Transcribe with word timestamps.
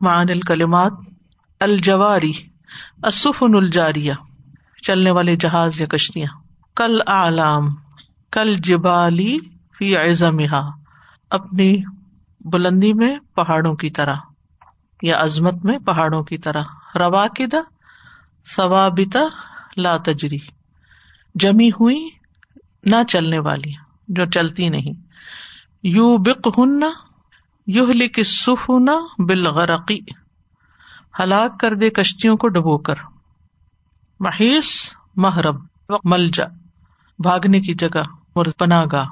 معن 0.00 0.30
الکلمات 0.30 0.92
الجواری، 1.60 2.32
السفن 3.02 3.54
الجاریہ، 3.54 4.12
چلنے 4.82 5.10
والے 5.10 5.34
جہاز 5.36 5.80
یا 5.80 5.86
کشتیاں، 5.86 6.30
کل 6.76 6.98
اعلام، 7.06 7.68
کل 8.32 8.54
جبالی 8.64 9.36
فی 9.78 9.96
اعظمہا 9.96 10.60
اپنی 11.30 11.74
بلندی 12.44 12.92
میں 12.92 13.14
پہاڑوں 13.34 13.74
کی 13.74 13.90
طرح 13.90 14.16
یا 15.02 15.20
عظمت 15.20 15.64
میں 15.64 15.78
پہاڑوں 15.78 16.22
کی 16.24 16.38
طرح 16.38 16.98
روا 16.98 17.26
کدا 17.36 17.60
ثوابتا 18.46 19.24
لا 19.76 19.96
تجری، 19.96 20.38
جمی 21.34 21.68
ہوئی 21.70 22.08
نہ 22.84 23.02
چلنے 23.08 23.38
والی، 23.38 23.72
جو 24.08 24.24
چلتی 24.24 24.68
نہیں 24.68 25.00
یو 25.88 26.16
بک 26.16 26.48
ہن 26.58 26.82
یو 27.68 27.86
لک 27.86 28.22
سفنا 28.22 28.92
بالغرقی 29.18 29.98
ہلاک 31.20 31.60
کر 31.60 31.74
دے 31.74 31.90
کشتیوں 31.90 32.36
کو 32.36 32.48
ڈبو 32.48 32.78
کر۔ 32.78 32.94
محیث 34.20 34.66
محرب 35.16 35.56
ملجا 36.04 36.44
بھاگنے 37.18 37.60
کی 37.60 37.74
جگہ 37.74 38.02
پناہ 38.58 38.84
گاہ 38.92 39.06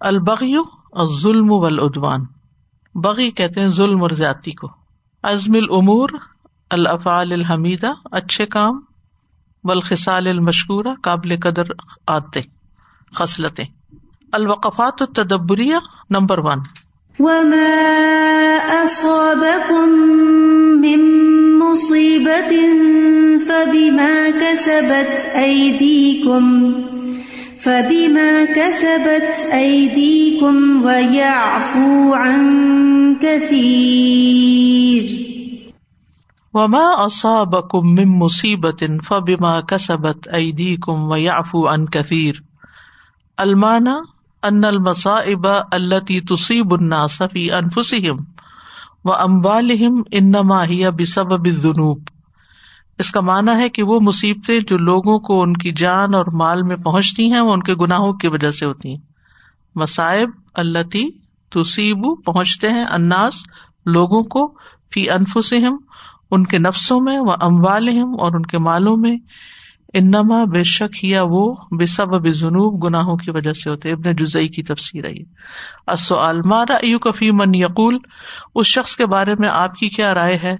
البغی 0.00 0.54
ظلم 1.20 1.46
ودوان 1.50 2.24
بغی 2.94 3.30
کہتے 3.30 3.60
ہیں 3.60 3.68
ظلم 3.68 4.02
اور 4.02 4.10
زیادتی 4.10 4.50
کو۔ 4.52 4.68
ازم 5.22 5.52
العمور 5.54 6.08
الافعال 6.70 7.32
الحمیدہ، 7.32 7.92
اچھے 8.04 8.46
کام 8.46 8.80
بلخصال 9.64 10.26
المشکورہ، 10.26 10.88
قابل 11.02 11.40
قدر 11.40 11.62
آتے 12.06 12.40
خصلتیں۔ 13.14 13.64
الوقفات 14.32 15.02
التدبریہ، 15.02 15.76
نمبر 16.10 16.38
ون۔ 16.38 16.58
مصیبت 21.72 22.52
فبما 23.48 24.30
كسبت 24.30 25.14
أيديكم 25.34 26.72
فبما 27.58 28.44
كسبت 28.44 29.52
أيديكم 29.52 30.84
ويعفو 30.84 32.14
عن 32.14 32.42
كثير 33.22 35.04
وما 36.54 37.06
أصابكم 37.06 37.86
من 37.86 38.08
مصيبة 38.08 38.98
فبما 39.02 39.60
كسبت 39.60 40.28
أيديكم 40.28 41.08
ويعفو 41.10 41.66
عن 41.66 41.86
كثير 41.86 42.42
المعنى 43.40 44.11
ان 44.42 44.64
المصائب 44.64 45.46
التي 45.72 46.20
تصيب 46.20 46.74
الناس 46.74 47.22
في 47.32 47.52
انفسهم 47.52 48.24
واموالهم 49.04 50.02
انما 50.10 50.64
هي 50.68 50.88
بسبب 50.90 51.44
الذنوب۔ 51.44 52.00
اس 52.98 53.10
کا 53.10 53.20
مانا 53.20 53.58
ہے 53.58 53.68
کہ 53.68 53.82
وہ 53.82 54.00
مصیبتیں 54.00 54.60
جو 54.60 54.78
لوگوں 54.78 55.18
کو 55.18 55.42
ان 55.42 55.52
کی 55.52 55.72
جان 55.72 56.14
اور 56.14 56.24
مال 56.34 56.62
میں 56.62 56.76
پہنچتی 56.76 57.32
ہیں، 57.32 57.40
وہ 57.40 57.52
ان 57.52 57.62
کے 57.62 57.74
گناہوں 57.74 58.12
کی 58.12 58.28
وجہ 58.28 58.50
سے 58.50 58.66
ہوتی 58.66 58.88
ہیں۔ 58.88 58.98
مصائب 59.74 60.30
اللہ 60.54 60.96
تصیب 61.50 62.24
پہنچتے 62.24 62.70
ہیں 62.70 62.84
اناس 62.90 63.34
لوگوں 63.86 64.22
کو 64.22 64.54
فی 64.94 65.10
انفسم 65.10 65.76
ان 66.30 66.44
کے 66.44 66.58
نفسوں 66.58 67.00
میں 67.00 67.18
وہ 67.18 67.32
اموال 67.40 67.88
اور 67.88 68.34
ان 68.34 68.42
کے 68.42 68.58
مالوں 68.58 68.96
میں۔ 68.96 69.16
انما 69.94 70.44
بے 70.44 70.64
شک 70.64 71.04
ہیا 71.04 71.22
وہ 71.22 71.54
بے 71.78 71.86
سب 71.86 72.26
جنوب 72.26 72.84
گناہوں 72.84 73.16
کی 73.16 73.30
وجہ 73.30 73.52
سے 73.52 73.70
ہوتے 73.70 73.90
ابن 73.90 74.16
جزئی 74.16 74.48
کی 74.48 74.62
تفسیر 74.62 75.04
آئی 75.04 75.24
اصو 75.86 76.18
المارا 76.18 76.74
ایو 76.74 76.98
کفی 76.98 77.30
من 77.30 77.54
یقول؟ 77.54 77.98
اس 78.54 78.66
شخص 78.66 78.96
کے 78.96 79.06
بارے 79.06 79.34
میں 79.38 79.48
آپ 79.48 79.74
کی 79.74 79.88
کیا 79.88 80.14
رائے 80.14 80.38
ہے؟ 80.42 80.56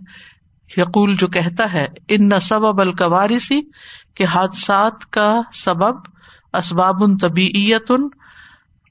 یقول 0.77 1.17
جو 1.17 1.27
کہتا 1.27 1.73
ہے، 1.73 1.87
ان 2.09 2.29
نہ 2.29 2.39
سبب 2.39 2.81
القوارسی 2.81 3.61
کے 4.15 4.25
حادثات 4.25 5.11
کا 5.11 5.41
سبب 5.55 5.95
اسباب 6.55 6.95
ان 7.01 7.17
طبیعت 7.17 7.93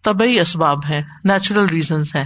طبی 0.03 0.39
اسباب 0.39 0.77
ہے 0.89 1.01
نیچرل 1.23 1.65
ریزنس 1.65 2.15
ہے 2.15 2.25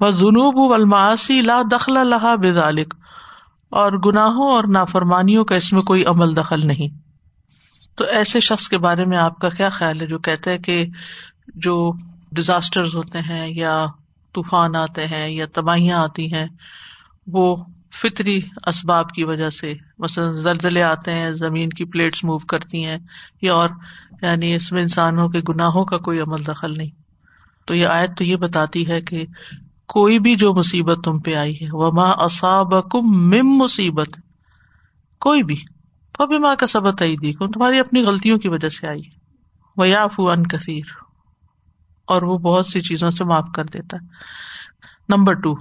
وہ 0.00 0.10
جنوب 0.10 0.72
الماسی 0.72 1.42
لا 1.42 1.62
دخل 1.72 1.96
اللہ 1.96 2.36
بزالک 2.36 2.94
اور 3.70 3.92
گناہوں 4.06 4.50
اور 4.52 4.64
نافرمانیوں 4.64 5.44
کا 5.44 5.54
اس 5.54 5.72
میں 5.72 5.82
کوئی 5.82 6.04
عمل 6.04 6.36
دخل 6.36 6.66
نہیں۔ 6.66 7.09
تو 7.96 8.04
ایسے 8.04 8.40
شخص 8.40 8.68
کے 8.68 8.78
بارے 8.78 9.04
میں 9.04 9.18
آپ 9.18 9.38
کا 9.38 9.48
کیا 9.48 9.68
خیال 9.68 10.00
ہے 10.00 10.06
جو 10.06 10.18
کہتے 10.18 10.50
ہیں 10.50 10.58
کہ 10.58 10.86
جو 11.54 11.92
ڈیزاسٹر 12.32 12.84
ہوتے 12.84 13.18
ہیں 13.18 13.52
یا 13.54 13.86
طوفان 14.34 14.76
آتے 14.76 15.06
ہیں 15.06 15.28
یا 15.28 15.46
تباہیاں 15.52 15.98
آتی 15.98 16.34
ہیں، 16.34 16.46
وہ 17.26 17.64
فطری 18.02 18.40
اسباب 18.66 19.10
کی 19.10 19.24
وجہ 19.24 19.48
سے، 19.48 19.72
مثلاً 19.98 20.36
زلزلے 20.36 20.82
آتے 20.82 21.12
ہیں، 21.12 21.30
زمین 21.30 21.70
کی 21.70 21.84
پلیٹس 21.84 22.24
موو 22.24 22.38
کرتی 22.38 22.84
ہیں، 22.84 22.98
یا 23.42 23.54
اور 23.54 23.70
یعنی 24.22 24.54
اس 24.54 24.72
میں 24.72 24.82
انسانوں 24.82 25.28
کے 25.28 25.40
گناہوں 25.48 25.84
کا 25.84 25.98
کوئی 25.98 26.20
عمل 26.20 26.46
دخل 26.46 26.74
نہیں۔ 26.78 26.90
تو 27.64 27.76
یہ 27.76 27.86
آیت 27.86 28.18
تو 28.18 28.24
یہ 28.24 28.36
بتاتی 28.36 28.88
ہے 28.88 29.00
کہ 29.00 29.26
کوئی 29.88 30.18
بھی 30.18 30.36
جو 30.36 30.54
مصیبت 30.54 31.04
تم 31.04 31.18
پہ 31.18 31.34
آئی 31.34 31.54
ہے 31.54 31.68
وہ 31.72 31.92
ماں 31.92 32.14
اصاب 32.18 32.90
کم 32.90 33.06
مم 33.06 33.58
مصیبت 33.58 34.08
کوئی 35.20 35.42
بھی۔ 35.42 35.56
بھی 36.26 36.38
ماں 36.38 36.56
کا 36.56 36.66
سبق 36.66 37.02
آئی 37.02 37.16
دی 37.16 37.32
تمہاری 37.32 37.78
اپنی 37.78 38.02
غلطیوں 38.02 38.38
کی 38.38 38.48
وجہ 38.48 38.68
سے 38.68 38.88
آئی۔ 38.88 39.02
وہ 39.76 39.88
یاف 39.88 40.14
ان 40.18 40.46
کثیر 40.46 40.92
اور 42.06 42.22
وہ 42.22 42.38
بہت 42.38 42.66
سی 42.66 42.80
چیزوں 42.80 43.10
سے 43.10 43.24
معاف 43.24 43.44
کر 43.54 43.64
دیتا۔ 43.64 43.96
ہے 43.96 44.06
نمبر 45.08 45.32
ٹو 45.32 45.54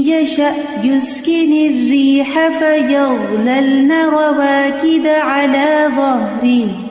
يشأ 0.07 0.51
يسكن 0.85 1.53
الريح 1.71 2.39
فيغللن 2.59 3.93
رواكد 3.93 5.07
على 5.07 5.87
ظهره۔ 5.97 6.84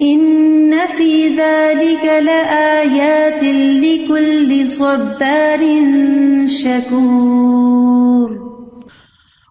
إن 0.00 0.74
في 0.96 1.28
ذلك 1.28 2.04
لآيات 2.04 3.44
لكل 3.84 4.66
صبار 4.68 5.64
شكور 6.48 8.30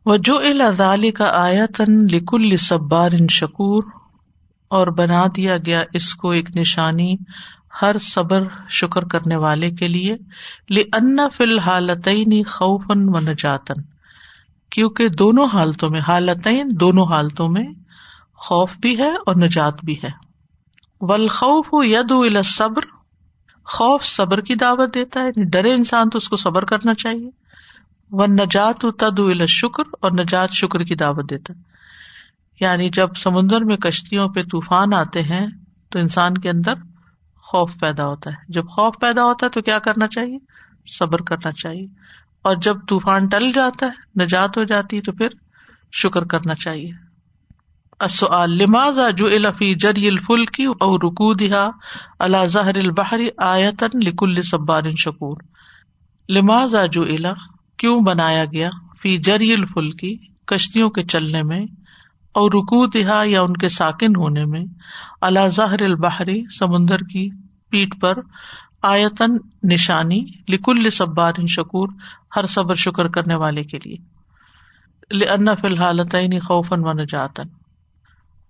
وجعل 0.06 0.62
ذلك 0.62 1.22
آية 1.22 1.86
لكل 1.88 2.58
صبار 2.58 3.12
شكور 3.30 3.84
اور 4.68 4.88
بنا 4.88 5.26
دیا 5.36 5.58
گیا 5.58 5.84
اس 5.94 6.14
کو 6.14 6.30
ایک 6.30 6.58
نشانی 6.58 7.16
ہر 7.82 7.98
صبر 7.98 8.44
شکر 8.70 9.04
کرنے 9.04 9.36
والے 9.36 9.72
کے 9.72 9.88
لیے 9.88 10.16
لن 10.70 11.30
فی 11.34 11.44
الحالتین 11.44 12.44
خوفن 12.44 13.10
و 13.10 13.20
نجاتن 13.20 13.82
کیونکہ 14.72 15.10
دونوں 15.10 15.48
حالتوں 15.54 15.90
میں، 15.90 16.00
حالتین 16.08 16.68
دونوں 16.80 17.06
حالتوں 17.06 17.50
میں 17.50 17.66
خوف 18.36 18.78
بھی 18.78 18.98
ہے 18.98 19.12
اور 19.12 19.36
نجات 19.36 19.74
بھی 19.84 19.96
ہے۔ 20.04 20.31
ولخوف 21.02 21.68
ید 21.74 22.14
صبر 22.46 22.82
خوف 23.66 24.04
صبر 24.04 24.42
کی 24.42 24.56
دعوت 24.56 24.94
دیتا 24.94 25.20
ہے 25.20 25.26
یعنی 25.26 25.44
ڈرے 25.44 25.74
انسان 25.74 26.10
تو 26.10 26.18
اس 26.18 26.30
کو 26.30 26.36
صبر 26.36 26.66
کرنا 26.66 26.94
چاہیے۔ 26.94 27.30
وہ 28.12 28.26
نجات 28.26 28.86
تد 28.98 29.20
شکر 29.48 29.84
اور 30.02 30.12
نجات 30.12 30.52
شکر 30.52 30.80
کی 30.80 30.96
دعوت 30.96 31.30
دیتا 31.30 31.54
ہے۔ 31.54 31.62
یعنی 32.60 32.90
جب 32.90 33.10
سمندر 33.16 33.62
میں 33.62 33.78
کشتیوں 33.78 34.30
پہ 34.30 34.44
طوفان 34.44 34.94
آتے 34.94 35.22
ہیں، 35.22 35.48
تو 35.90 36.00
انسان 36.00 36.34
کے 36.34 36.50
اندر 36.50 36.74
خوف 37.36 37.80
پیدا 37.80 38.06
ہوتا 38.06 38.30
ہے۔ 38.30 38.36
جب 38.50 38.68
خوف 38.68 38.96
پیدا 39.00 39.24
ہوتا 39.24 39.46
ہے 39.46 39.52
تو 39.52 39.62
کیا 39.62 39.80
کرنا 39.80 40.08
چاہیے؟ 40.08 40.38
صبر 41.00 41.22
کرنا 41.22 41.52
چاہیے۔ 41.52 41.88
اور 42.42 42.56
جب 42.56 42.78
طوفان 42.88 43.28
ٹل 43.28 43.52
جاتا 43.52 43.86
ہے، 43.86 44.24
نجات 44.24 44.58
ہو 44.58 44.64
جاتی 44.64 44.98
ہے، 44.98 45.02
تو 45.02 45.12
پھر 45.12 45.28
شکر 45.92 46.24
کرنا 46.24 46.56
چاہیے۔ 46.56 47.11
لماز 48.46 49.00
جو 49.18 49.26
الفی 49.26 49.74
جری 49.76 50.08
الفل 50.08 50.44
کی 50.46 50.66
اور 50.66 51.00
رکو 51.04 51.34
دہا 51.34 51.70
اللہ 52.20 52.46
ظہر 52.46 52.76
البحری 52.76 53.30
آیتن 53.38 54.42
صبار 54.42 54.84
شکور؟ 54.98 55.38
لماز 56.30 56.76
جو 56.92 57.04
الا 57.04 57.34
کیوں 57.78 58.00
بنایا 58.02 58.46
گیا 58.46 58.70
فی 59.02 59.18
جری 59.18 59.54
الفل 59.54 59.90
کشتیوں 60.48 60.90
کے 60.90 61.04
چلنے 61.04 61.44
میں 61.44 61.62
اور 62.32 62.52
رکو 62.52 62.86
دہا 62.88 63.22
یا 63.26 63.42
ان 63.42 63.54
کے 63.54 63.70
ساکن 63.70 64.16
ہونے 64.16 64.46
میں 64.46 64.66
اللہ 65.22 65.48
ظہر 65.48 65.82
البحری 65.82 66.42
سمندر 66.60 67.04
کی 67.04 67.30
پیٹ 67.70 68.00
پر 68.02 68.20
آیتن 68.82 69.38
نشانی 69.64 70.26
لکل 70.50 70.90
صبار 70.90 71.46
شکور 71.48 71.90
ہر 72.36 72.46
صبر 72.46 72.76
شکر 72.76 73.08
کرنے 73.08 73.36
والے 73.36 73.64
کے 73.64 73.78
لیے؟ 73.78 73.98
فی 75.56 75.68
الحال 75.68 76.40
خوفن 76.40 76.86
و 76.86 76.94
نجاتن 76.94 77.61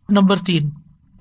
نمبر 0.10 0.36
تین۔ 0.36 0.70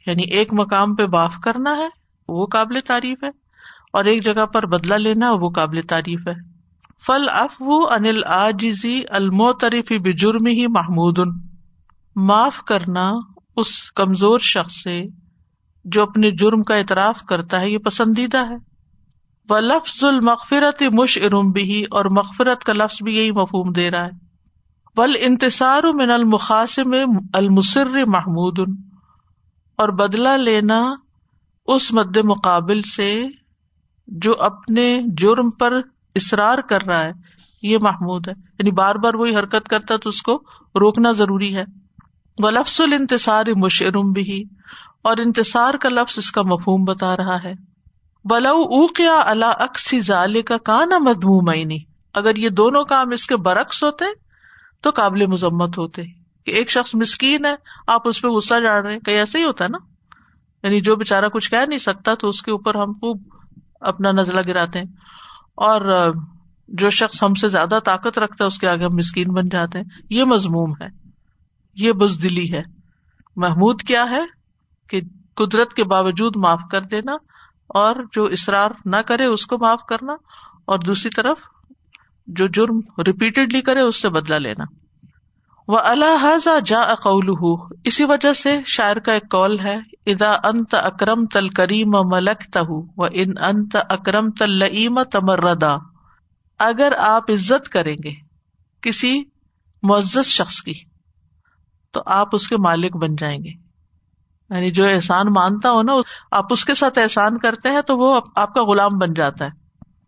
یعنی 0.08 0.24
ایک 0.24 0.54
مقام 0.54 0.96
پہ 0.96 1.06
باف 1.06 1.36
کرنا 1.44 1.72
ہے، 1.72 1.88
وہ 2.28 2.46
قابل 2.46 2.80
تعریف 2.80 3.24
ہے، 3.24 3.30
اور 3.94 4.06
ایک 4.06 4.24
جگہ 4.24 4.46
پر 4.46 4.66
بدلا 4.66 4.98
لینا 4.98 5.32
وہ 5.32 5.50
قابل 5.50 5.82
تعریف 5.82 6.28
ہے۔ 6.28 6.34
فل 7.08 7.30
اف 7.30 7.56
و 7.60 7.94
انل 7.94 8.24
آجزی 8.26 9.02
الموتریفی 9.10 9.98
بجرم 9.98 10.46
ہی 10.46 10.68
محمود، 10.68 11.20
معاف 12.16 12.58
کرنا 12.58 13.14
اس 13.56 13.92
کمزور 13.92 14.40
شخص 14.40 14.84
سے 14.84 15.04
جو 15.86 16.04
اپنے 16.04 16.32
جرم 16.32 16.64
کا 16.64 16.76
اعتراف 16.76 17.24
کرتا 17.24 17.60
ہے، 17.60 17.70
یہ 17.70 17.78
پسندیدہ 17.78 18.38
ہے۔ 18.38 18.56
وہ 19.50 19.60
لفظ 19.60 20.04
المغفرت 20.04 20.84
مش 20.94 21.20
ارم 21.22 21.52
بھی 21.52 21.86
اور 21.92 22.06
مغفرت 22.06 22.64
کا 22.64 22.74
لفظ 22.74 23.04
بھی 23.04 23.18
یہی 23.18 23.32
مفہوم 23.32 23.72
دے 23.72 23.92
رہا 23.92 24.06
ہے۔ 24.06 24.12
ول 24.98 25.16
انتصار 25.20 25.84
من 25.94 26.12
المخاسم 26.12 26.96
المسر 27.34 28.06
محمود، 28.08 28.60
اور 29.78 29.90
بدلا 29.90 30.36
لینا 30.36 30.94
اس 31.66 31.94
مد 31.94 32.18
مقابل 32.18 32.82
سے 32.82 33.24
جو 34.08 34.42
اپنے 34.42 35.00
جرم 35.18 35.50
پر 35.50 35.74
اصرار 36.16 36.58
کر 36.58 36.84
رہا 36.84 37.00
ہے، 37.00 37.12
یہ 37.62 37.78
محمود 37.82 38.28
ہے۔ 38.28 38.34
یعنی 38.34 38.72
بار 38.72 38.96
بار 38.96 39.14
وہی 39.14 39.36
حرکت 39.36 39.68
کرتا 39.70 39.98
تو 39.98 40.10
اس 40.10 40.22
کو 40.22 40.36
روکنا 40.80 41.12
ضروری 41.12 41.56
ہے۔ 41.56 41.66
وہ 42.40 42.52
لفظ 42.52 42.82
الانتصار 42.82 43.46
مشرم 43.56 44.12
بھی 44.12 44.44
اور 45.06 45.18
انتصار 45.18 45.74
کا 45.74 45.90
لفظ 45.90 46.18
اس 46.18 46.32
کا 46.32 46.42
مفہوم 46.42 46.84
بتا 46.84 47.16
رہا 47.16 47.44
ہے۔ 47.44 47.54
بلو 48.24 48.58
اوقیا 48.58 49.22
اللہ 49.26 49.46
اکسی 49.46 50.02
ظال 50.02 50.42
کا 50.42 50.58
کانا 50.58 50.98
مدموم 50.98 51.72
اگر 52.14 52.36
یہ 52.36 52.50
دونوں 52.50 52.84
کام 52.84 53.12
اس 53.12 53.28
کے 53.28 53.38
برعکس 53.38 53.84
ہوتے، 53.84 54.06
تو 54.82 54.90
قابل 54.90 55.26
مذمت 55.26 55.78
ہوتے۔ 55.78 56.02
کہ 56.46 56.52
ایک 56.52 56.72
شخص 56.72 56.96
مسکین 56.96 57.46
ہے، 57.46 57.56
آپ 57.88 58.08
اس 58.08 58.22
پہ 58.22 58.28
غصہ 58.28 58.54
جاڑ 58.64 58.84
رہے 58.84 58.94
ہیں، 58.94 59.00
کہیں 59.00 59.16
ایسا 59.16 59.40
ہی 59.40 59.44
ہوتا 59.44 59.64
ہے 59.64 59.70
نا۔ 59.70 59.78
یعنی 60.64 60.82
جو 60.82 60.96
بےچارا 60.96 61.28
کچھ 61.28 61.52
کہہ 61.52 61.66
نہیں 61.68 61.80
سکتا، 61.80 62.14
تو 62.14 62.28
اس 62.28 62.42
کے 62.42 62.52
اوپر 62.52 62.76
ہم 62.76 62.92
خوب 62.92 63.22
اپنا 63.82 64.12
نزلہ 64.12 64.42
گراتے 64.48 64.80
ہیں۔ 64.80 64.86
اور 65.56 66.12
جو 66.68 66.90
شخص 66.90 67.24
ہم 67.24 67.34
سے 67.34 67.50
زیادہ 67.50 67.80
طاقت 67.86 68.20
رکھتا 68.20 68.44
ہے، 68.44 68.48
اس 68.48 68.60
کے 68.60 68.68
آگے 68.68 68.84
ہم 68.84 68.96
مسکین 68.96 69.34
بن 69.34 69.50
جاتے 69.50 69.78
ہیں۔ 69.78 69.86
یہ 70.10 70.24
مضموم 70.24 70.72
ہے۔ 70.82 70.88
یہ 71.76 71.92
بزدلی 71.92 72.54
ہے۔ 72.54 72.62
محمود 73.36 73.82
کیا 73.82 74.06
ہے؟ 74.10 74.35
کہ 74.90 75.02
قدرت 75.36 75.74
کے 75.74 75.84
باوجود 75.84 76.36
معاف 76.36 76.62
کر 76.72 76.82
دینا 76.82 77.14
اور 77.68 77.96
جو 78.12 78.26
اصرار 78.26 78.72
نہ 78.86 78.98
کرے 78.98 79.26
اس 79.26 79.46
کو 79.46 79.58
معاف 79.58 79.86
کرنا 79.90 80.14
اور 80.66 80.80
دوسری 80.80 81.10
طرف 81.10 81.38
جو 82.28 82.48
جرم 82.48 83.02
ریپیٹڈلی 83.08 83.62
کرے 83.62 83.82
اس 83.82 84.02
سے 84.02 84.10
بدلا 84.10 84.38
لینا۔ 84.38 84.64
وہ 85.68 85.80
اللہ 85.80 86.60
جا 86.66 86.82
اقول 86.82 87.30
اسی 87.84 88.04
وجہ 88.04 88.34
سے 88.34 88.60
شاعر 88.66 88.96
کا 88.96 89.14
ایک 89.14 89.32
کال 89.32 89.60
ہے 89.60 89.78
ادا 90.06 90.32
انت 90.44 90.76
اکرم 90.76 91.26
تل 91.26 91.50
کریم 91.50 91.90
ملک 91.90 92.54
تہ 92.54 92.60
و 92.70 93.04
ان 93.06 93.44
انت 93.44 93.78
اکرم 93.90 94.32
تل 94.32 94.52
لئیم 94.52 95.04
تمردا 95.04 95.76
اگر 96.60 96.92
آپ 97.00 97.32
عزت 97.32 97.70
کریں 97.70 97.96
گے 98.04 98.14
کسی 98.82 99.24
معزز 99.84 100.26
شخص 100.26 100.62
کی، 100.62 100.74
تو 101.92 102.02
آپ 102.06 102.28
اس 102.32 102.48
کے 102.48 102.58
مالک 102.58 102.98
بن 102.98 103.16
جائیں 103.16 103.44
گے۔ 103.44 103.65
یعنی 104.56 104.72
جو 104.72 104.86
احسان 104.86 105.28
مانتا 105.28 105.72
ہو 105.72 105.84
نا، 105.84 105.94
آپ 106.32 106.46
اس 106.50 106.66
کے 106.66 106.74
ساتھ 106.74 107.00
احسان 107.00 107.38
کرتے 107.38 107.70
ہیں 107.70 107.82
تو 107.82 107.98
وہ 107.98 108.22
آپ 108.36 108.54
کا 108.54 108.64
غلام 108.64 108.98
بن 108.98 109.14
جاتا 109.14 109.46
ہے۔ 109.46 109.50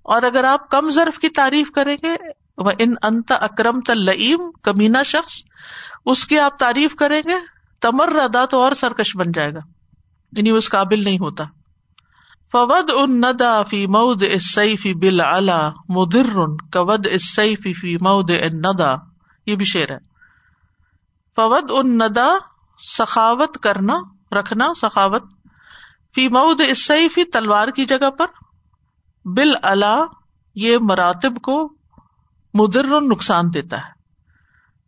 اور 0.04 0.22
اگر 0.22 0.44
آپ 0.44 0.70
کم 0.70 0.90
ضرف 0.90 1.20
کی 1.20 1.30
تعریف 1.30 1.72
کریں 1.72 1.98
گے 2.04 2.16
وہ 2.58 2.72
ان 2.80 2.94
انت 3.04 3.32
اکرم 3.32 3.82
تلیم 3.82 4.52
کمینا 4.64 5.04
شخص، 5.04 5.34
اس 6.06 6.26
کی 6.26 6.40
آپ 6.40 6.60
تعریف 6.60 6.96
کریں 6.96 7.22
گے، 7.28 7.34
تمر 7.82 8.14
ردا 8.14 8.46
تو 8.46 8.62
اور 8.62 8.72
سرکش 8.72 9.18
بن 9.18 9.32
جائے 9.36 9.54
گا۔ 9.54 9.60
یعنی 10.32 10.50
اس 10.50 10.70
قابل 10.70 11.04
نہیں 11.04 11.18
ہوتا۔ 11.18 11.44
فود 12.52 12.92
ان 12.98 13.22
ندا 13.22 13.64
فی 13.64 13.88
مود 13.88 14.24
اس 14.32 14.60
فی 14.82 14.94
بل 14.94 15.22
الا 15.22 15.70
مدر 15.90 16.36
کود 16.74 17.08
اس 17.12 17.40
فی 17.64 17.96
مود 17.96 18.32
ان 18.32 18.58
ندا 18.58 18.94
یہ 19.46 19.56
بھی 19.56 19.66
شعر 19.66 19.92
ہے۔ 19.92 19.98
فود 21.36 21.66
ان 21.70 21.98
ندا 21.98 22.30
سخاوت 22.98 23.58
کرنا۔ 23.64 24.17
رکھنا، 24.32 24.74
سخاوت۔ 24.82 25.24
فی 26.16 26.28
مود 26.28 26.62
اس 26.68 26.88
فی 26.88 27.24
تلوار 27.24 27.68
کی 27.68 27.86
جگہ 27.86 28.10
پر۔ 28.10 28.26
بل 29.26 29.52
اللہ 29.64 30.06
یہ 30.56 30.78
مراتب 30.82 31.42
کو 31.42 31.74
مدر 32.54 32.84
نقصان 33.02 33.54
دیتا 33.54 33.78
ہے۔ 33.78 33.98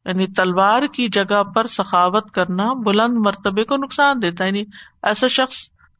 یعنی 0.06 0.28
تلوار 0.28 0.82
کی 0.94 1.08
جگہ 1.08 1.44
پر 1.44 1.68
سخاوت 1.68 2.32
کرنا 2.32 2.74
بلند 2.74 3.18
مرتبے 3.18 3.64
کو 3.64 3.78
نقصان 3.78 4.22
دیتا 4.22 4.44
ہے۔ 4.44 4.50
یعنی 4.50 4.64
ایسا 5.04 5.28
شخص 5.28 5.56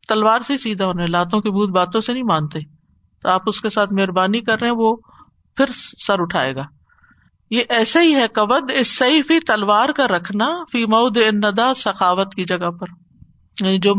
تلوار 0.08 0.40
سے 0.40 0.58
سیدھا 0.58 0.86
ہونے، 0.86 1.06
لاتوں 1.06 1.42
کی 1.42 1.50
بھوت 1.50 1.70
باتوں 1.70 2.02
سے 2.02 2.14
نہیں 2.14 2.24
مانتے۔ 2.24 2.60
تو 3.22 3.30
آپ 3.30 3.42
اس 3.46 3.62
کے 3.62 3.70
ساتھ 3.70 3.94
مہربانی 3.94 4.42
کر 4.42 4.60
رہے 4.60 4.68
ہیں، 4.68 4.76
وہ 4.78 4.96
پھر 5.56 5.66
سر 6.08 6.22
اٹھائے 6.22 6.56
گا۔ 6.56 6.64
یہ 7.50 7.64
ایسے 7.70 8.00
ہی 8.00 8.16
ہے 8.16 8.28
کبد 8.28 8.72
اس 8.74 8.98
صحیح 8.98 9.22
فی 9.28 9.40
تلوار 9.40 9.90
کا 9.90 10.08
رکھنا، 10.08 10.50
فی 10.72 10.86
مود 10.86 11.18
ندا 11.18 11.74
سخاوت 11.74 12.36
کی 12.36 12.46
جگہ 12.46 12.72
پر۔ 12.72 13.09
یعنی 13.62 13.78
جو 13.78 13.94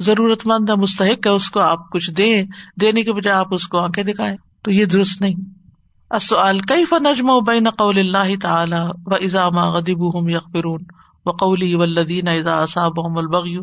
ضرورت 0.00 0.46
مند 0.46 0.70
ہے، 0.70 0.74
مستحق 0.74 1.26
ہے، 1.26 1.30
اس 1.30 1.50
کو 1.50 1.60
آپ 1.60 1.90
کچھ 1.90 2.10
دیں، 2.10 2.44
دینے 2.80 3.02
کے 3.02 3.12
بجائے 3.12 3.36
آپ 3.36 3.54
اس 3.54 3.68
کو 3.68 3.78
آنکھیں 3.78 4.04
دکھائے 4.04 4.36
تو 4.62 4.70
یہ 4.70 4.84
درست 4.84 5.20
نہیں۔ 5.20 5.34
کئی 6.68 6.84
فنجم 6.84 7.30
و 7.30 7.40
بین 7.40 7.70
قول 7.70 7.98
اللہ 7.98 8.34
تعالیٰ 8.42 8.90
و 9.06 9.14
ازام 9.14 9.58
غدیب 9.58 10.18
ہم 10.18 10.28
یقرون 10.28 10.82
و 11.26 11.30
قولی 11.30 11.74
ولدین 11.74 12.28
ازا 12.28 12.62
اصاب 12.62 12.92
البغی 12.96 13.56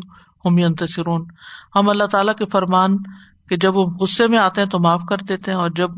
ہم 0.44 0.58
ینتصرون۔ 0.58 1.26
ہم 1.76 1.88
اللہ 1.88 2.04
تعالیٰ 2.04 2.34
کے 2.34 2.46
فرمان 2.46 2.96
کہ 3.48 3.56
جب 3.56 3.76
وہ 3.76 3.84
غصے 3.84 4.26
میں 4.26 4.38
آتے 4.38 4.60
ہیں 4.60 4.68
تو 4.68 4.78
معاف 4.78 5.02
کر 5.08 5.16
دیتے 5.16 5.50
ہیں 5.50 5.58
اور 5.58 5.70
جب 5.70 5.90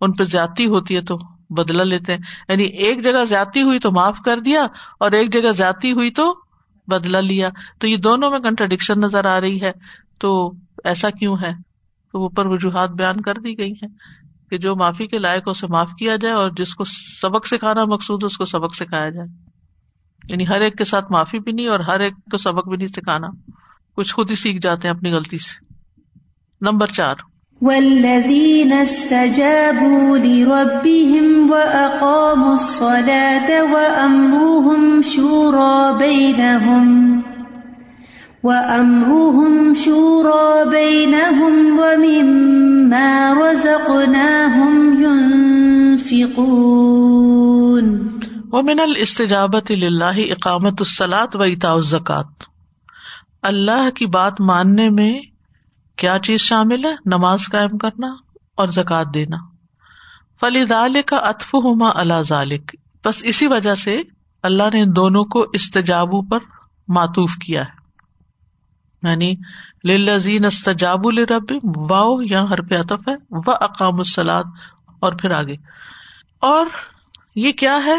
ان 0.00 0.12
پہ 0.12 0.24
زیادتی 0.24 0.66
ہوتی 0.66 0.96
ہے 0.96 1.02
تو 1.02 1.18
بدلا 1.50 1.84
لیتے 1.84 2.12
ہیں۔ 2.12 2.20
یعنی 2.48 2.64
ایک 2.64 3.04
جگہ 3.04 3.24
زیادتی 3.24 3.62
ہوئی 3.62 3.78
تو 3.78 3.92
معاف 3.92 4.18
کر 4.24 4.38
دیا 4.38 4.66
اور 5.00 5.12
ایک 5.12 5.32
جگہ 5.32 5.50
زیادتی 5.50 5.92
ہوئی 5.92 6.10
تو 6.10 6.43
بدلا 6.86 7.20
لیا۔ 7.20 7.48
تو 7.78 7.86
یہ 7.86 7.96
دونوں 7.96 8.30
میں 8.30 8.38
کنٹرڈکشن 8.38 9.00
نظر 9.00 9.24
آ 9.24 9.40
رہی 9.40 9.62
ہے۔ 9.62 9.72
تو 10.20 10.52
ایسا 10.84 11.10
کیوں 11.10 11.36
ہے؟ 11.42 11.52
تو 12.12 12.22
اوپر 12.22 12.46
وجوہات 12.46 12.90
بیان 12.90 13.20
کر 13.20 13.34
دی 13.34 13.58
گئی 13.58 13.72
ہے 13.72 13.86
کہ 14.50 14.58
جو 14.58 14.76
معافی 14.76 15.06
کے 15.06 15.18
لائق 15.18 15.42
اسے 15.46 15.66
معاف 15.66 15.90
کیا 15.98 16.16
جائے 16.16 16.34
اور 16.34 16.50
جس 16.56 16.74
کو 16.74 16.84
سبق 17.22 17.46
سکھانا 17.46 17.84
مقصود 17.84 18.24
اس 18.24 18.36
کو 18.36 18.44
سبق 18.44 18.74
سکھایا 18.74 19.08
جائے۔ 19.08 19.28
یعنی 20.28 20.48
ہر 20.48 20.60
ایک 20.60 20.78
کے 20.78 20.84
ساتھ 20.84 21.12
معافی 21.12 21.38
بھی 21.38 21.52
نہیں 21.52 21.66
اور 21.66 21.80
ہر 21.80 22.00
ایک 22.00 22.12
کو 22.30 22.36
سبق 22.36 22.68
بھی 22.68 22.76
نہیں 22.76 22.88
سکھانا۔ 22.88 23.26
کچھ 23.96 24.14
خود 24.14 24.30
ہی 24.30 24.36
سیکھ 24.36 24.58
جاتے 24.58 24.88
ہیں 24.88 24.94
اپنی 24.94 25.12
غلطی 25.12 25.38
سے۔ 25.38 25.64
نمبر 26.60 26.86
چار۔ 26.86 27.33
والذين 27.64 28.72
استجابوا 28.72 30.18
لربهم 30.18 31.50
وأقاموا 31.50 32.54
الصلاة 32.54 33.48
وأمرهم 33.72 35.02
شورى 35.02 35.98
بينهم 35.98 37.22
وأمرهم 38.44 39.74
شورى 39.74 40.64
بينهم 40.70 41.78
ومما 41.78 43.34
رزقناهم 43.34 45.02
ينفقون 45.02 46.44
ومن 48.52 48.80
الاستجابة 48.80 49.74
لله 49.74 50.32
اقامت 50.32 50.80
الصلاة 50.80 51.32
وإيتاء 51.34 51.74
الزكاة۔ 51.74 52.28
اللہ 53.42 53.90
کی 53.90 54.06
بات 54.06 54.40
ماننے 54.40 54.90
میں 54.90 55.33
کیا 55.96 56.18
چیز 56.18 56.40
شامل 56.40 56.84
ہے؟ 56.84 56.94
نماز 57.06 57.40
قائم 57.52 57.78
کرنا 57.78 58.06
اور 58.56 58.68
زکات 58.68 59.06
دینا۔ 59.14 59.36
فلی 60.40 60.64
دال 60.64 61.02
کا 61.06 61.16
اطف 61.16 61.54
ہوما 61.54 61.90
اللہ 61.94 62.22
ذالک 62.22 62.76
بس 63.04 63.20
اسی 63.24 63.46
وجہ 63.46 63.74
سے 63.74 64.02
اللہ 64.42 64.62
نے 64.72 64.82
ان 64.82 64.96
دونوں 64.96 65.24
کو 65.24 65.46
استجابو 65.52 66.22
پر 66.22 66.38
معطوف 66.88 67.36
کیا 67.36 67.62
ہے۔ 67.62 67.84
یعنی 69.02 69.34
لذین 69.84 70.44
استجاب 70.44 71.00
الرب 71.04 71.52
واؤ 71.90 72.20
یا 72.20 72.42
ہر 72.42 72.62
پہ 72.62 72.78
اطف 72.78 73.08
ہے۔ 73.08 73.14
وہ 73.30 73.52
اقام 73.60 73.96
السلاد 73.96 74.44
اور 75.00 75.12
پھر 75.12 75.30
آگے۔ 75.30 75.56
اور 76.40 76.66
یہ 77.34 77.52
کیا 77.52 77.78
ہے؟ 77.84 77.96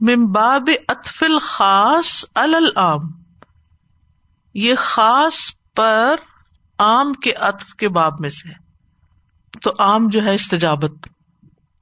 ممباب 0.00 0.70
اطف 0.88 1.22
الخاص 1.22 2.24
العام 2.34 3.00
یہ 4.54 4.74
خاص 4.78 5.52
پر 5.76 6.14
آم 6.82 7.12
کے 7.12 7.32
اطف 7.32 7.74
کے 7.74 7.88
باب 7.88 8.20
میں 8.20 8.30
سے۔ 8.30 8.48
تو 9.62 9.72
آم 9.78 10.08
جو 10.08 10.24
ہے 10.24 10.34
استجابت۔ 10.34 10.92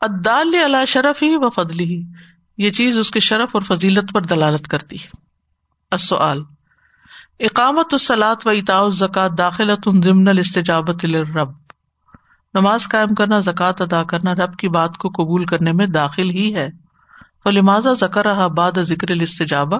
ادال 0.00 0.54
اللہ 0.64 0.84
شرف 0.86 1.22
ہی 1.22 1.36
و 1.36 1.50
فضلی 1.50 1.84
ہی 1.84 2.02
یہ 2.58 2.70
چیز 2.70 2.98
اس 2.98 3.10
کے 3.10 3.20
شرف 3.20 3.50
اور 3.52 3.62
فضیلت 3.62 4.12
پر 4.12 4.20
دلالت 4.20 4.68
کرتی 4.68 4.96
ہے۔ 4.96 5.08
السؤال۔ 5.90 6.42
اقامت 7.40 7.86
السلاط 7.92 8.46
و 8.46 8.50
اطاع 8.50 8.88
زکات 8.88 9.38
داخل 9.38 9.70
ضمن 10.04 10.28
الاستجابت 10.28 11.06
رب 11.06 11.50
نماز 12.54 12.88
قائم 12.88 13.14
کرنا، 13.14 13.40
زکوٰۃ 13.40 13.72
ادا 13.80 14.02
کرنا 14.02 14.32
رب 14.32 14.56
کی 14.56 14.68
بات 14.68 14.96
کو 14.96 15.08
قبول 15.08 15.44
کرنے 15.44 15.72
میں 15.72 15.86
داخل 15.86 16.30
ہی 16.30 16.54
ہے۔ 16.54 16.68
تو 17.44 17.50
لمازا 17.50 17.92
ذکر 17.92 18.26
رہا 18.26 18.46
باد 18.46 18.72
ذکر 18.82 19.10
الاستجابہ؟ 19.10 19.78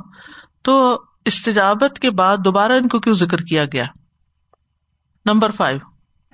تو 0.62 1.02
استجابت 1.24 1.98
کے 1.98 2.10
بعد 2.10 2.36
دوبارہ 2.44 2.72
ان 2.72 2.88
کو 2.88 3.00
کیوں 3.00 3.14
ذکر 3.14 3.38
کیا 3.38 3.64
گیا؟ 3.64 3.84
Number 5.26 5.50
five. 5.50 5.78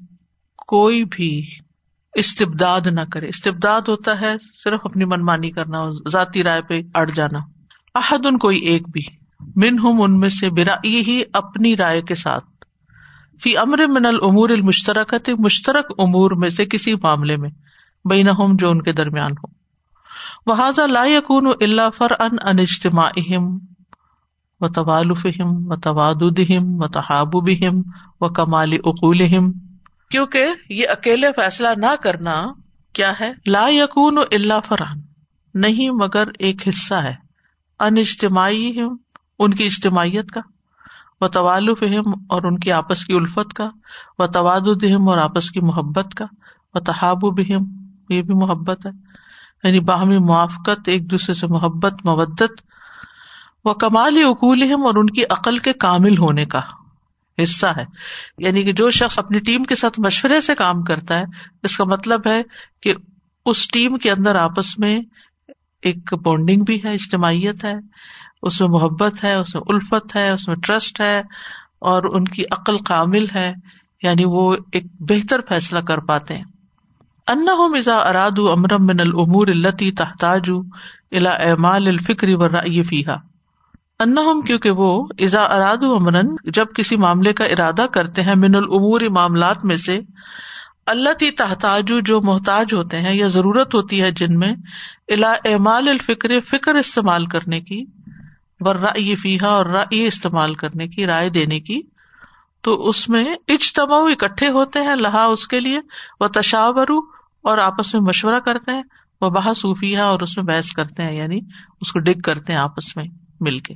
کوئی 0.68 1.06
بھی 1.06 1.46
استبداد 2.16 2.82
نہ 2.86 3.02
کرے۔ 3.12 3.28
استبداد 3.28 3.82
ہوتا 3.82 4.22
ہے 4.22 4.36
صرف 4.64 4.80
اپنی 4.84 5.06
منمانی 5.06 5.52
کرنا 5.52 6.10
ذاتی 6.10 6.44
رائے 6.44 6.62
پہ 6.62 6.82
اڑ 6.94 7.10
جانا۔ 7.10 7.40
احد 7.96 8.26
ان 8.26 8.38
کوئی 8.38 8.58
ایک 8.58 8.90
بھی۔ 8.90 9.23
من 9.56 9.80
ہوں 9.80 10.00
ان 10.00 10.20
میں 10.20 10.30
سے 10.30 10.50
برا 10.50 10.76
ہی 10.84 11.22
اپنی 11.34 11.76
رائے 11.78 12.02
کے 12.02 12.16
ساتھ۔ 12.16 12.46
فی 13.44 13.58
امر 13.58 13.80
من 13.88 14.06
المور 14.06 14.50
المشترک 14.50 15.30
مشترک 15.40 15.92
امور 15.98 16.32
میں 16.32 16.50
سے 16.50 16.66
کسی 16.66 16.96
معاملے 16.96 17.38
میں 17.38 17.50
بین 18.06 18.28
ہوم 18.28 18.56
جو 18.56 18.70
ان 18.70 18.82
کے 18.82 18.92
درمیان 18.92 19.32
ہو۔ 19.32 19.64
وہ 20.46 20.88
لا 20.88 21.06
یقون 21.06 21.48
اللہ 21.62 21.90
فر 21.98 22.12
ان 22.20 22.38
ان 22.46 22.60
اجتماع 22.60 23.10
و 24.62 24.68
توالفہم 24.68 25.72
و 25.72 25.76
توادہم 25.76 26.84
و 26.84 26.88
تحابہم 26.88 27.82
و 28.22 28.30
کمال 28.30 28.74
اقول 28.84 29.18
کیونکہ 30.12 30.46
یہ 30.70 30.88
اکیلے 30.90 31.28
فیصلہ 31.36 31.68
نہ 31.78 31.96
کرنا 32.04 32.36
کیا 32.94 33.12
ہے؟ 33.20 33.32
لا 33.46 33.66
یقون 33.70 34.18
اللہ 34.32 34.60
فران 34.66 35.02
نہیں 35.54 35.90
مگر 35.90 36.28
ایک 36.40 36.68
حصہ 36.68 36.94
ہے۔ 36.94 37.16
ان 37.80 37.98
اجتماعی 37.98 38.72
ان 39.40 39.54
کی 39.54 39.66
اجتماعیت 39.66 40.32
کا 40.32 40.42
و 41.22 41.28
توالف 41.28 41.84
اور 42.30 42.44
ان 42.44 42.60
کی 42.60 42.72
آپس 42.72 43.06
کی 43.06 43.14
الفت 43.14 43.54
کا 43.54 43.70
و 44.20 44.28
تواد 44.28 44.84
اور 44.84 45.18
آپس 45.18 45.52
کی 45.52 45.60
محبت 45.60 46.16
کا 46.16 46.26
و 46.74 46.80
تحاب 46.80 47.22
بہم 47.22 47.88
یہ 48.10 48.22
بھی 48.22 48.34
محبت 48.34 48.86
ہے 48.86 48.92
یعنی 49.64 49.80
باہمی 49.80 50.18
موافقت، 50.18 50.88
ایک 50.88 51.12
دوسرے 51.12 51.34
سے 51.34 51.48
محبت 51.48 52.06
مبت 52.08 52.44
و 53.66 53.74
کمال 53.74 54.18
اقول 54.26 54.64
اور 54.64 54.96
ان 54.96 55.10
کی 55.10 55.24
عقل 55.30 55.58
کے 55.58 55.74
کامل 55.74 56.18
ہونے 56.18 56.46
کا 56.46 56.60
حصہ 57.42 57.66
ہے۔ 57.66 57.86
یعنی 58.38 58.64
کہ 58.64 58.72
جو 58.72 58.92
شخص 58.92 59.20
اپنی 59.20 59.40
ٹیم 59.40 59.64
کے 59.64 59.76
ساتھ 59.76 60.00
مشورے 60.00 60.42
سے 60.42 60.56
کام 60.56 60.84
کرتا 60.84 61.20
ہے، 61.20 61.24
اس 61.64 61.78
کا 61.78 61.84
مطلب 61.84 62.28
ہے 62.28 62.42
کہ 62.82 62.94
اس 63.46 63.68
ٹیم 63.68 63.98
کے 63.98 64.12
اندر 64.12 64.36
آپس 64.36 64.80
میں 64.80 65.00
ایک 65.82 66.14
بانڈنگ 66.14 66.64
بھی 66.64 66.84
ہے، 66.84 66.94
اجتماعیت 66.94 67.66
ہے 67.66 67.74
اس 68.44 68.62
میں 68.62 68.70
محبت 68.70 69.24
ہے، 69.24 69.34
اس 69.36 69.56
میں 69.56 69.62
الفت 69.68 70.16
ہے، 70.16 70.30
اس 70.30 70.48
میں 70.48 70.56
ٹرسٹ 70.56 71.02
ہے 71.02 71.22
اور 71.80 72.04
ان 72.04 72.26
کی 72.26 72.44
عقل 72.52 72.78
کامل 72.78 73.26
ہے 73.36 73.54
یعنی 74.02 74.26
وہ 74.26 74.56
ایک 74.72 74.84
بہتر 75.00 75.42
فیصلہ 75.50 75.80
کر 75.80 75.98
پاتے 75.98 76.36
ہیں۔ 76.36 76.44
ان 77.28 77.50
ہو 77.50 77.68
مزا 77.68 77.98
اراد 77.98 78.40
امرم 78.52 78.86
من 78.86 79.00
العمور 79.00 79.48
التی 79.48 79.92
تحتاج 79.92 80.50
الا 81.12 81.32
اعمال 81.32 81.88
الفکری 81.88 82.36
و 82.36 82.50
رائے 82.50 82.84
فیحا 82.84 83.16
ہم 84.00 84.42
کیونکہ 84.42 84.72
وہ 84.72 85.08
ازا 85.20 85.44
اراد 85.44 85.84
امرن 85.84 86.36
جب 86.54 86.66
کسی 86.76 86.96
معاملے 86.96 87.34
کا 87.34 87.46
ارادہ 87.46 87.86
کرتے 87.92 88.22
ہیں 88.22 88.36
من 88.36 88.56
العمور 88.56 89.02
معاملات 89.02 89.66
میں 89.66 89.78
سے 89.78 90.00
اللہ 90.86 91.14
تی 91.14 91.32
تحتاج، 91.32 91.92
جو 92.06 92.22
محتاج 92.22 92.74
ہوتے 92.74 93.00
ہیں 93.00 93.14
یا 93.14 93.28
ضرورت 93.28 93.76
ہوتی 93.76 94.02
ہے 94.02 94.12
جن 94.12 94.40
میں 94.40 94.54
الا 95.08 95.32
اعمال 95.46 95.88
الفکر، 95.88 96.40
فکر 96.42 96.76
استعمال 96.76 97.26
کرنے 97.26 97.62
کی۔ 97.62 97.84
رائے 98.62 99.16
فیحا 99.16 99.48
اور 99.48 99.66
رائے 99.66 100.08
استعمال 100.08 100.54
کرنے 100.54 100.88
کی، 100.88 101.06
رائے 101.06 101.30
دینے 101.30 101.60
کی۔ 101.60 101.82
تو 102.62 102.88
اس 102.88 103.10
میں 103.10 103.26
اجتماع 103.48 104.00
اکٹھے 104.00 104.50
ہوتے 104.50 104.80
ہیں، 104.80 104.96
لہا 104.96 105.26
اس 105.26 105.48
کے 105.48 105.60
لیے۔ 105.60 105.80
وہ 106.20 106.28
تشاور 106.28 106.88
اور 107.44 107.58
آپس 107.58 107.94
میں 107.94 108.02
مشورہ 108.02 108.40
کرتے 108.40 108.72
ہیں۔ 108.72 108.84
وہ 109.22 109.30
بہا 109.30 109.54
صوفیہ 109.54 110.00
اور 110.00 110.20
اس 110.20 110.38
میں 110.38 110.46
بحث 110.46 110.72
کرتے 110.72 111.04
ہیں 111.04 111.18
یعنی 111.18 111.40
اس 111.82 111.92
کو 111.92 112.00
ڈگ 112.00 112.22
کرتے 112.24 112.54
ہیں 112.54 112.60
آپس 112.60 112.96
میں 112.96 113.06
مل 113.40 113.60
کے۔ 113.60 113.74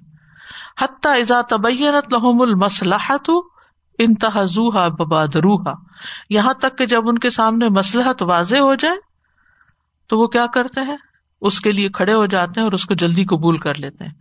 حتیٰ 0.81 1.19
ازا 1.19 1.41
تبینت 1.49 2.13
لحم 2.13 2.41
المسلحت 2.41 3.29
انتہا 3.99 4.87
ببادروہا 4.87 5.73
یہاں 6.29 6.53
تک 6.53 6.77
کہ 6.77 6.85
جب 6.85 7.09
ان 7.09 7.17
کے 7.17 7.29
سامنے 7.29 7.69
مسلحت 7.69 8.23
واضح 8.23 8.57
ہو 8.57 8.75
جائے، 8.75 8.97
تو 10.07 10.19
وہ 10.19 10.27
کیا 10.27 10.45
کرتے 10.45 10.81
ہیں؟ 10.81 10.97
اس 11.41 11.61
کے 11.61 11.71
لیے 11.71 11.89
کھڑے 11.89 12.13
ہو 12.13 12.25
جاتے 12.25 12.59
ہیں 12.59 12.65
اور 12.65 12.71
اس 12.71 12.85
کو 12.85 12.93
جلدی 12.93 13.25
قبول 13.25 13.57
کر 13.57 13.73
لیتے 13.79 14.05
ہیں۔ 14.05 14.13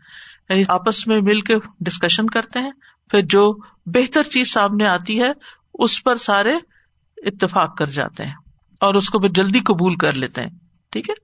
یعنی 0.50 0.62
آپس 0.68 1.06
میں 1.06 1.20
مل 1.20 1.40
کے 1.40 1.54
ڈسکشن 1.80 2.26
کرتے 2.26 2.58
ہیں، 2.58 2.70
پھر 3.10 3.20
جو 3.20 3.56
بہتر 3.86 4.22
چیز 4.22 4.52
سامنے 4.52 4.86
آتی 4.86 5.22
ہے، 5.22 5.32
اس 5.74 6.04
پر 6.04 6.14
سارے 6.14 6.54
اتفاق 7.16 7.76
کر 7.76 7.86
جاتے 7.86 8.24
ہیں 8.24 8.34
اور 8.80 8.94
اس 8.94 9.08
کو 9.08 9.28
جلدی 9.28 9.60
قبول 9.60 9.96
کر 9.96 10.12
لیتے 10.12 10.40
ہیں، 10.40 10.50
ٹھیک 10.90 11.10
ہے؟ 11.10 11.14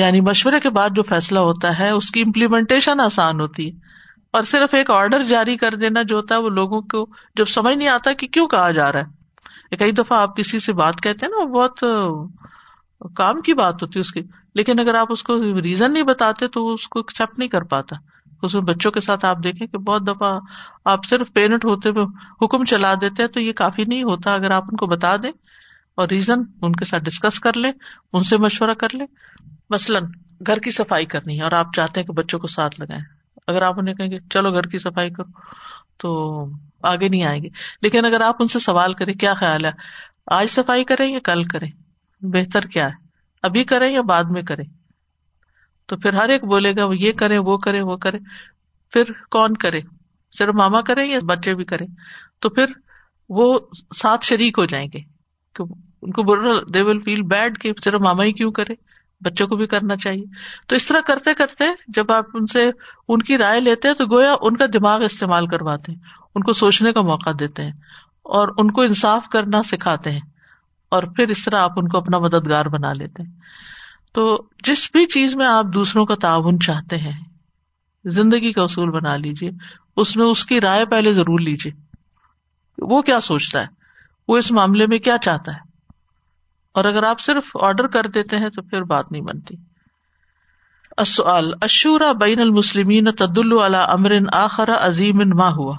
یعنی 0.00 0.20
مشورے 0.20 0.60
کے 0.60 0.70
بعد 0.70 0.88
جو 0.94 1.02
فیصلہ 1.02 1.38
ہوتا 1.38 1.78
ہے، 1.78 1.90
اس 1.90 2.10
کی 2.10 2.20
امپلیمنٹیشن 2.20 3.00
آسان 3.00 3.40
ہوتی 3.40 3.66
ہے۔ 3.66 3.70
اور 4.30 4.42
صرف 4.42 4.74
ایک 4.74 4.90
آرڈر 4.90 5.22
جاری 5.22 5.56
کر 5.56 5.70
دینا 5.70 6.02
جو 6.02 6.16
ہوتا 6.16 6.34
ہے، 6.34 6.40
وہ 6.40 6.48
لوگوں 6.48 6.80
کو 6.80 7.06
جب 7.36 7.44
سمجھ 7.44 7.76
نہیں 7.78 7.88
آتا 7.88 8.12
کہ 8.12 8.26
کیوں 8.26 8.46
کہا 8.46 8.70
جا 8.70 8.92
رہا 8.92 9.00
ہے۔ 9.00 9.18
کئی 9.76 9.92
دفعہ 9.92 10.20
آپ 10.20 10.36
کسی 10.36 10.60
سے 10.60 10.72
بات 10.72 11.00
کہتے 11.02 11.26
ہیں 11.26 11.32
نا، 11.32 11.44
وہ 11.44 11.62
بہت 11.62 11.78
کام 13.16 13.40
کی 13.40 13.54
بات 13.54 13.74
ہوتی 13.82 13.92
ہے 13.96 14.00
اس 14.00 14.10
کی، 14.10 14.20
لیکن 14.54 14.78
اگر 14.78 14.94
آپ 14.94 15.12
اس 15.12 15.22
کو 15.22 15.60
ریزن 15.60 15.92
نہیں 15.92 16.02
بتاتے 16.02 16.48
تو 16.48 16.74
اس 16.74 16.88
کو 16.88 16.98
ایکسپٹ 16.98 17.38
نہیں 17.38 17.48
کر 17.48 17.62
پاتا۔ 17.62 17.96
اس 18.42 18.54
میں 18.54 18.62
بچوں 18.62 18.90
کے 18.90 19.00
ساتھ 19.00 19.24
آپ 19.24 19.36
دیکھیں 19.44 19.66
کہ 19.66 19.78
بہت 19.78 20.06
دفعہ 20.06 20.40
آپ 20.84 21.04
صرف 21.04 21.32
پیرنٹ 21.32 21.64
ہوتے 21.64 21.88
ہوئے 21.88 22.04
حکم 22.44 22.64
چلا 22.64 22.94
دیتے 22.94 23.22
ہیں 23.22 23.30
تو 23.30 23.40
یہ 23.40 23.52
کافی 23.52 23.84
نہیں 23.84 24.02
ہوتا 24.02 24.34
اگر 24.34 24.50
آپ 24.50 24.62
ان 24.62 24.76
کو 24.76 24.86
بتا 24.86 25.16
دیں 25.16 25.32
اور 25.94 26.08
ریزن 26.08 26.38
ان 26.62 26.72
کے 26.72 26.84
ساتھ 26.84 27.02
ڈسکس 27.02 27.40
کر 27.40 27.56
لیں، 27.56 27.72
ان 28.12 28.22
سے 28.22 28.36
مشورہ 28.36 28.74
کر 28.74 28.86
لیں۔ 28.92 29.06
مثلاً 29.70 30.04
گھر 30.46 30.58
کی 30.58 30.70
صفائی 30.70 31.06
کرنی 31.06 31.38
ہے 31.38 31.44
اور 31.44 31.52
آپ 31.52 31.66
چاہتے 31.74 32.00
ہیں 32.00 32.06
کہ 32.06 32.12
بچوں 32.12 32.38
کو 32.38 32.46
ساتھ 32.46 32.80
لگائیں۔ 32.80 33.04
اگر 33.46 33.62
آپ 33.62 33.74
انہیں 33.78 33.94
کہیں 33.94 34.10
گے، 34.10 34.18
چلو 34.30 34.52
گھر 34.52 34.62
کی 34.62 34.78
صفائی 34.78 35.10
کرو، 35.10 35.40
تو 35.96 36.44
آگے 36.82 37.08
نہیں 37.08 37.24
آئیں 37.24 37.42
گے۔ 37.42 37.48
لیکن 37.82 38.04
اگر 38.04 38.20
آپ 38.20 38.36
ان 38.40 38.48
سے 38.48 38.58
سوال 38.58 38.94
کریں، 38.94 39.14
کیا 39.14 39.34
خیال 39.34 39.64
ہے؟ 39.64 39.70
آج 40.26 40.50
صفائی 40.50 40.84
کریں 40.84 41.12
یا 41.12 41.18
کل 41.24 41.44
کریں؟ 41.44 41.70
بہتر 42.20 42.60
کیا 42.60 42.84
ہے؟ 42.86 43.08
ابھی 43.42 43.64
کریں 43.64 43.92
یا 43.92 44.00
بعد 44.00 44.24
میں 44.30 44.42
کریں؟ 44.42 44.64
تو 45.88 45.96
پھر 45.96 46.14
ہر 46.14 46.28
ایک 46.28 46.44
بولے 46.44 46.72
گا 46.76 46.84
وہ 46.84 46.98
یہ 46.98 47.12
کرے، 47.12 47.38
وہ 47.38 47.58
کرے 47.58 47.80
وہ 47.80 47.96
کرے۔ 47.96 48.18
پھر 48.92 49.02
کون 49.30 49.54
کرے؟ 49.54 49.80
صرف 50.38 50.54
ماما 50.54 50.80
کرے 50.80 51.04
یا 51.04 51.18
بچے 51.22 51.54
بھی 51.54 51.64
کرے؟ 51.64 51.84
تو 52.40 52.48
پھر 52.48 52.64
وہ 53.28 53.58
ساتھ 53.96 54.24
شریک 54.24 54.58
ہو 54.58 54.64
جائیں 54.64 54.88
گے 54.94 54.98
ان 56.02 56.10
کو 56.10 56.22
دے 56.64 56.82
ول 56.82 57.00
فیل 57.00 57.22
بیڈ 57.22 57.58
کہ 57.58 57.72
صرف 57.84 58.00
ماما 58.00 58.24
ہی 58.24 58.32
کیوں 58.32 58.52
کرے؟ 58.52 58.74
بچوں 59.20 59.46
کو 59.46 59.56
بھی 59.56 59.66
کرنا 59.66 59.96
چاہیے۔ 59.96 60.24
تو 60.66 60.76
اس 60.76 60.86
طرح 60.86 61.00
کرتے 61.00 61.34
کرتے 61.34 61.64
جب 61.88 62.12
آپ 62.12 62.24
ان 62.34 62.46
سے 62.46 62.70
ان 63.08 63.18
کی 63.18 63.38
رائے 63.38 63.60
لیتے 63.60 63.88
ہیں 63.88 63.94
تو 63.94 64.06
گویا 64.06 64.34
ان 64.40 64.56
کا 64.56 64.66
دماغ 64.72 65.02
استعمال 65.02 65.46
کرواتے 65.46 65.92
ہیں، 65.92 65.98
ان 66.34 66.42
کو 66.42 66.52
سوچنے 66.52 66.92
کا 66.92 67.00
موقع 67.00 67.30
دیتے 67.40 67.62
ہیں 67.62 67.72
اور 68.22 68.48
ان 68.48 68.70
کو 68.70 68.82
انصاف 68.82 69.28
کرنا 69.32 69.62
سکھاتے 69.62 70.10
ہیں 70.10 70.20
اور 70.88 71.02
پھر 71.02 71.28
اس 71.28 71.44
طرح 71.44 71.60
آپ 71.60 71.72
ان 71.76 71.88
کو 71.88 71.98
اپنا 71.98 72.18
مددگار 72.18 72.66
بنا 72.66 72.92
لیتے 72.92 73.22
ہیں۔ 73.22 73.32
تو 74.12 74.46
جس 74.64 74.88
بھی 74.92 75.06
چیز 75.06 75.34
میں 75.34 75.46
آپ 75.46 75.64
دوسروں 75.74 76.06
کا 76.06 76.14
تعاون 76.14 76.60
چاہتے 76.60 76.98
ہیں، 76.98 77.24
زندگی 78.04 78.52
کا 78.52 78.62
اصول 78.62 78.90
بنا 78.90 79.16
لیجیے 79.16 79.50
اس 79.96 80.16
میں 80.16 80.26
اس 80.26 80.44
کی 80.44 80.60
رائے 80.60 80.86
پہلے 80.86 81.12
ضرور 81.12 81.40
لیجیے 81.40 81.72
وہ 82.78 83.02
کیا 83.02 83.20
سوچتا 83.20 83.60
ہے؟ 83.60 83.66
وہ 84.28 84.36
اس 84.36 84.50
معاملے 84.50 84.86
میں 84.86 84.98
کیا 84.98 85.16
چاہتا 85.18 85.52
ہے؟ 85.52 85.58
اور 86.72 86.84
اگر 86.84 87.02
آپ 87.02 87.20
صرف 87.20 87.56
آرڈر 87.62 87.86
کر 87.86 88.06
دیتے 88.06 88.36
ہیں 88.36 88.48
تو 88.48 88.62
پھر 88.62 88.82
بات 88.82 89.12
نہیں 89.12 89.22
بنتی۔ 89.22 89.54
اشورا 91.60 92.12
بین 92.12 92.40
المسلمین 92.40 93.10
تد 93.18 93.38
اللہ 93.38 93.76
امر 93.76 94.12
آخر 94.32 94.68
عظیم 94.70 95.16
ماں 95.36 95.50
ہوا؟ 95.50 95.76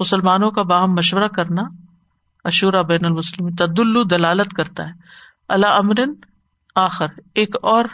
مسلمانوں 0.00 0.50
کا 0.50 0.62
باہم 0.62 0.92
مشورہ 0.92 1.28
کرنا 1.28 1.62
اشورا 2.44 2.82
بین 2.82 3.04
المسلم 3.04 3.50
تد 3.50 3.80
دلالت 4.10 4.54
کرتا 4.56 4.86
ہے۔ 4.86 4.92
اللہ 5.48 5.66
امرن 5.66 6.14
آخر، 6.74 7.06
ایک 7.34 7.56
اور 7.62 7.84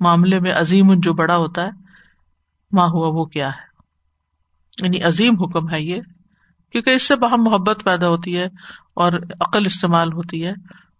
معاملے 0.00 0.40
میں 0.40 0.52
عظیم 0.52 0.94
جو 0.94 1.12
بڑا 1.12 1.36
ہوتا 1.36 1.64
ہے 1.64 1.70
ماں 2.72 2.88
ہوا 2.88 3.08
وہ 3.08 3.24
کیا 3.24 3.48
ہے؟ 3.48 3.70
یعنی 4.82 5.02
عظیم 5.02 5.42
حکم 5.42 5.70
ہے 5.70 5.82
یہ، 5.82 6.00
کیونکہ 6.72 6.90
اس 6.90 7.08
سے 7.08 7.16
باہم 7.16 7.42
محبت 7.42 7.84
پیدا 7.84 8.08
ہوتی 8.08 8.38
ہے 8.38 8.44
اور 8.94 9.12
عقل 9.40 9.66
استعمال 9.66 10.12
ہوتی 10.12 10.46
ہے 10.46 10.52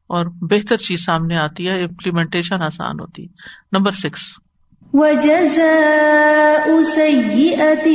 اور 0.07 0.27
بہتر 0.27 0.77
چیز 0.77 1.05
سامنے 1.05 1.37
آتی 1.37 1.69
ہے 1.69 1.83
امپلیمنٹیشن 1.83 2.63
آسان 2.63 3.01
ہوتی 3.01 3.23
ہے۔ 3.23 3.29
نمبر 3.73 3.93
سکس 3.93 4.21
وجزاء 4.93 6.83
سيئة 6.83 7.91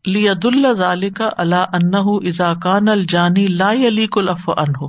لید 0.05 0.75
ذالک 0.77 1.21
علی 1.37 1.55
انہ 1.55 2.27
اذا 2.27 2.53
کان 2.53 2.87
الجانی 2.87 3.47
لا 3.47 3.71
یلیک 3.71 4.17
العفو 4.17 4.51
عنہ۔ 4.51 4.87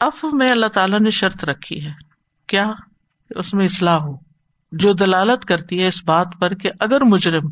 عفو 0.00 0.36
میں 0.36 0.50
اللہ 0.50 0.66
تعالیٰ 0.66 1.00
نے 1.00 1.10
شرط 1.10 1.44
رکھی 1.44 1.86
ہے۔ 1.86 1.92
کیا؟ 2.46 2.72
اس 3.30 3.54
میں 3.54 3.64
اصلاح 3.64 3.98
ہو۔ 3.98 4.16
جو 4.72 4.92
دلالت 4.92 5.44
کرتی 5.44 5.82
ہے 5.82 5.86
اس 5.86 6.04
بات 6.04 6.28
پر 6.40 6.54
کہ 6.54 6.70
اگر 6.80 7.00
مجرم 7.00 7.46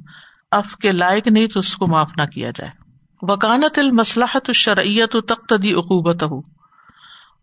اف 0.51 0.77
کے 0.77 0.93
لائق 0.93 1.29
نہیں 1.29 1.47
تو 1.47 1.59
اس 1.59 1.77
کو 1.77 1.87
معاف 1.87 2.11
نہ 2.19 2.23
کیا 2.23 2.51
جائے۔ 2.51 2.86
وکانت 3.29 3.79
المسلحت 3.79 4.45
الشرعیت 4.49 5.17
تقتدی 5.29 5.73
عقوبت 5.73 6.23
ہو 6.23 6.41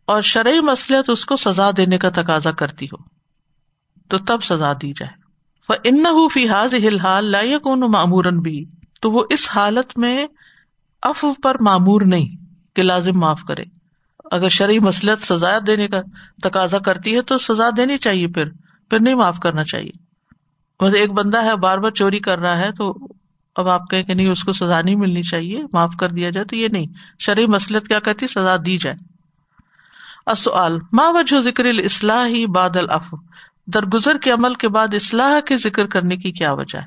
اور 0.06 0.22
شرعی 0.22 0.60
مسلحت 0.60 1.10
اس 1.10 1.25
کو 1.25 1.36
سزا 1.36 1.72
دینے 1.78 1.98
کا 1.98 2.10
تقاضا 2.10 2.52
کرتی 2.52 2.86
ہو، 2.86 2.98
تو 4.10 4.18
تب 4.18 4.44
سزا 4.44 4.74
دی 4.74 4.92
جائے۔ 4.92 5.24
ان 5.84 6.04
فی 6.34 6.50
حاض 6.50 6.74
حال 7.04 7.25
لا 7.25 7.42
معمورن 7.88 8.40
بھی 8.40 8.66
تو 9.02 9.12
وہ 9.12 9.24
اس 9.30 9.50
حالت 9.56 9.98
میں 9.98 10.28
اف 11.02 11.25
پر 11.44 11.56
معمور 11.62 12.02
نہیں 12.02 12.36
کہ 12.75 12.84
لازم 12.84 13.20
معاف 13.20 13.42
کرے۔ 13.48 13.63
اگر 14.32 14.50
شرعی 14.50 14.80
مسلط 14.80 15.22
سزا 15.22 15.58
دینے 15.68 15.88
کا 15.88 16.02
تقاضا 16.44 16.80
کرتی 16.80 17.16
ہے 17.16 17.22
تو 17.22 17.38
سزا 17.38 17.70
دینی 17.78 17.98
چاہیے 17.98 18.28
پھر 18.28 18.50
پھر 18.90 19.00
نہیں 19.00 19.13
معاف 19.13 19.40
کرنا 19.40 19.63
چاہیے۔ 19.63 19.92
مطلب 20.80 21.00
ایک 21.00 21.12
بندہ 21.12 21.44
ہے، 21.44 21.56
بار 21.56 21.78
بار 21.78 21.92
چوری 21.92 22.20
کر 22.20 22.40
رہا 22.40 22.58
ہے 22.58 22.72
تو 22.72 23.08
اب 23.55 23.69
آپ 23.69 23.89
کہیں 23.89 24.03
کہ 24.03 24.13
نہیں، 24.13 24.29
اس 24.29 24.43
کو 24.43 24.51
سزا 24.51 24.81
نہیں 24.81 24.95
ملنی 24.95 25.24
چاہیے، 25.24 25.63
معاف 25.74 25.95
کر 26.00 26.10
دیا 26.10 26.29
جائے 26.29 26.45
تو 26.45 26.55
یہ 26.55 26.67
نہیں۔ 26.72 26.86
شرعی 27.19 27.45
مسلط 27.45 27.88
کیا 27.88 28.00
کہتی؟ 28.00 28.27
سزا 28.27 28.55
دی 28.65 28.77
جائے۔ 28.77 29.13
اصل 30.25 30.77
ماں 30.93 31.13
وجہ 31.13 31.41
ذکر 31.41 31.65
اصلاحی 31.65 32.45
بادل 32.45 32.89
اف 32.89 33.13
درگزر 33.65 34.17
کے 34.17 34.31
عمل 34.31 34.53
کے 34.53 34.67
بعد 34.67 34.93
اصلاح 34.93 35.39
کے 35.39 35.57
ذکر 35.57 35.88
کرنے 35.88 36.17
کی 36.17 36.31
کیا 36.31 36.53
وجہ 36.53 36.77
ہے؟ 36.77 36.86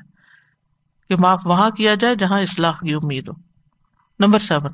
کہ 1.09 1.15
معاف 1.15 1.41
وہاں 1.45 1.69
کیا 1.69 1.95
جائے 1.95 2.15
جہاں 2.15 2.41
اصلاح 2.41 2.71
کی 2.71 2.93
امید 2.93 3.27
ہو۔ 3.27 3.33
Number 4.19 4.39
seven. 4.39 4.71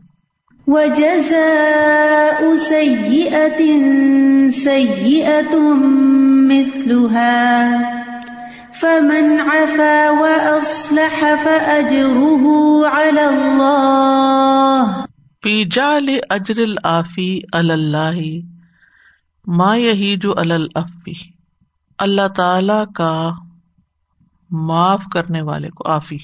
فمن 8.79 9.39
عفا 9.39 10.09
وأصلح 10.09 11.25
فأجره 11.43 12.45
على 12.87 13.25
الله. 13.25 15.05
في 15.41 15.65
جعل 15.65 16.19
أجر 16.29 16.57
العافي 16.57 17.39
على 17.53 17.73
الله 17.73 18.41
ما 19.47 19.75
يهيج 19.77 20.25
على 20.25 20.55
العفي 20.55 21.13
اللہ 21.97 22.27
تعالی 22.35 22.93
کا 22.95 23.31
معاف 24.49 25.03
کرنے 25.13 25.41
والے 25.41 25.69
کو 25.69 25.89
آفی 25.89 26.17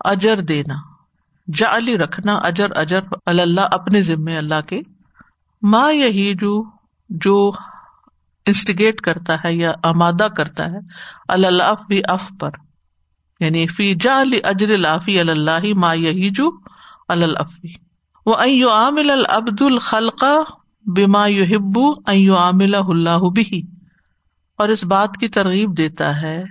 اجر 0.00 0.40
دینا. 0.40 0.74
جعلی 1.48 1.98
رکھنا 1.98 2.32
اجر 2.32 2.76
اجر 2.76 3.00
اللہ، 3.26 3.60
اپنے 3.60 4.00
ذمے 4.00 4.36
اللہ 4.36 4.60
کے. 4.66 4.80
ماں 5.62 5.92
یہی 5.92 6.34
جو 6.34 6.64
جو 7.08 7.52
انسٹیگیٹ 8.48 9.00
کرتا 9.00 9.34
ہے 9.44 9.54
یا 9.54 9.72
آمادہ 9.82 10.26
کرتا 10.36 10.64
ہے، 10.64 10.78
اللہ 11.28 11.82
بھی 11.88 12.00
اف 12.04 12.28
پر۔ 12.40 12.50
یعنی 13.40 13.66
فی 13.66 13.94
جا 13.94 14.22
اجر 14.42 14.68
الافی 14.68 15.20
اللہ 15.20 15.74
ما 15.76 15.92
یہی 15.92 16.30
الفی 17.08 17.68
وہ 18.26 18.34
عامل 18.70 19.10
العبد 19.10 19.62
الخلقہ 19.62 20.34
بما 20.84 21.26
یحبو 21.26 21.90
ایو 22.06 22.36
عامل 22.36 22.74
اللہ 22.74 23.30
بھی 23.30 23.62
اور 24.58 24.68
اس 24.68 24.84
بات 24.84 25.16
کی 25.20 25.28
ترغیب 25.28 25.76
دیتا 25.76 26.20
ہے 26.22 26.44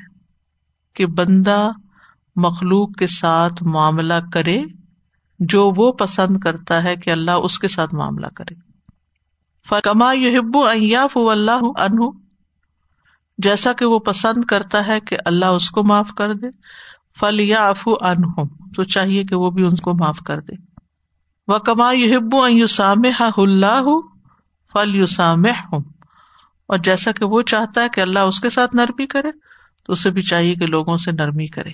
کہ 0.96 1.06
بندہ 1.06 1.70
مخلوق 2.36 2.92
کے 2.94 3.08
ساتھ 3.08 3.64
معاملہ 3.64 4.14
کرے، 4.34 4.58
جو 5.40 5.72
وہ 5.76 5.92
پسند 5.92 6.40
کرتا 6.40 6.84
ہے 6.84 6.96
کہ 6.96 7.10
اللہ 7.10 7.32
اس 7.32 7.60
کے 7.60 7.68
ساتھ 7.68 7.96
معاملہ 7.96 8.28
کرے۔ 8.36 8.67
کما 9.72 10.14
یو 10.14 10.64
ایاف 10.64 11.18
اللہ 11.18 11.52
انہ 11.52 12.10
جیسا 13.38 13.74
کہ 13.74 13.86
وہ 13.86 14.00
پسند 14.00 14.46
کرتا 14.46 14.82
ہے 14.88 15.00
کہ 15.00 15.18
اللہ 15.26 15.46
اس 15.46 15.70
کو 15.70 15.84
معاف 15.84 16.14
کر 16.18 16.34
دے 16.34 16.48
فل 17.20 17.40
یا 17.40 17.60
افو 17.60 17.92
ان 18.02 18.48
تو 18.76 18.84
چاہیے 18.84 19.24
کہ 19.24 19.36
وہ 19.36 19.52
بھی 19.52 19.64
ان 19.64 19.76
کو 19.76 19.94
معاف 19.94 20.20
کر 20.20 20.40
دے۔ 20.40 20.56
وہ 21.48 21.58
کما 21.58 21.92
یو 21.92 22.42
ایسام 22.44 23.02
اللہ 23.38 23.84
فل 24.74 24.96
یوسام 24.96 25.46
ہوں 25.46 25.80
اور 26.68 26.78
جیسا 26.78 27.12
کہ 27.12 27.26
وہ 27.26 27.42
چاہتا 27.42 27.82
ہے 27.82 27.90
کہ 27.90 28.02
اللہ 28.02 28.20
اس 28.20 28.40
کے 28.40 28.50
ساتھ 28.50 28.76
نرمی 28.76 29.08
کرے، 29.08 29.32
تو 29.86 29.94
اسے 29.94 30.10
بھی 30.10 30.22
چاہیے 30.22 30.56
کہ 30.56 30.66
لوگوں 30.66 30.98
سے 30.98 31.12
نرمی 31.12 31.48
کرے۔ 31.48 31.70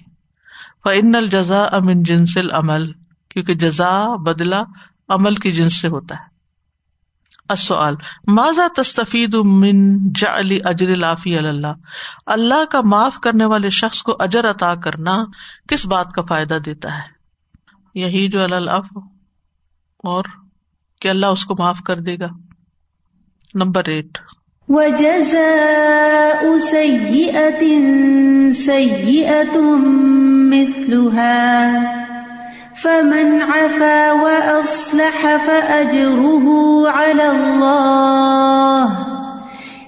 فن 0.83 1.15
الجزا 1.15 1.61
امن 1.61 2.03
جنسل 2.03 2.47
عمل 2.51 2.91
کیونکہ 3.29 3.53
جزا 3.53 4.15
بدلا 4.15 4.63
عمل 5.09 5.35
کی 5.35 5.51
جنس 5.51 5.81
سے 5.81 5.87
ہوتا 5.87 6.15
ہے۔ 6.15 6.32
ماضا 8.27 8.67
تستفید 8.75 9.35
من 9.35 9.97
علی 10.27 10.59
اجر 10.63 10.89
الافی 10.89 11.37
اللہ؟ 11.37 11.67
اللہ 12.25 12.65
کا 12.65 12.81
معاف 12.81 13.17
کرنے 13.19 13.45
والے 13.45 13.69
شخص 13.69 14.01
کو 14.01 14.15
اجر 14.19 14.49
عطا 14.49 14.75
کرنا 14.75 15.23
کس 15.67 15.85
بات 15.85 16.13
کا 16.13 16.21
فائدہ 16.21 16.53
دیتا 16.53 16.89
ہے؟ 16.95 17.23
یہی 17.95 18.29
جو 18.29 18.43
اللہ 18.43 18.97
اور 19.97 20.23
کہ 21.01 21.07
اللہ 21.07 21.25
اس 21.25 21.45
کو 21.45 21.55
معاف 21.59 21.79
کر 21.85 21.99
دے 21.99 22.19
گا۔ 22.19 22.27
Number 23.55 23.83
eight. 23.85 24.17
وجزاء 24.69 26.59
سيئة 26.59 27.67
سيئة 28.53 29.59
مثلها۔ 30.49 32.02
فمن 32.81 33.41
عفا 33.41 34.11
وأصلح 34.11 35.35
فأجره 35.35 36.45
على 36.89 37.31
الله 37.31 38.89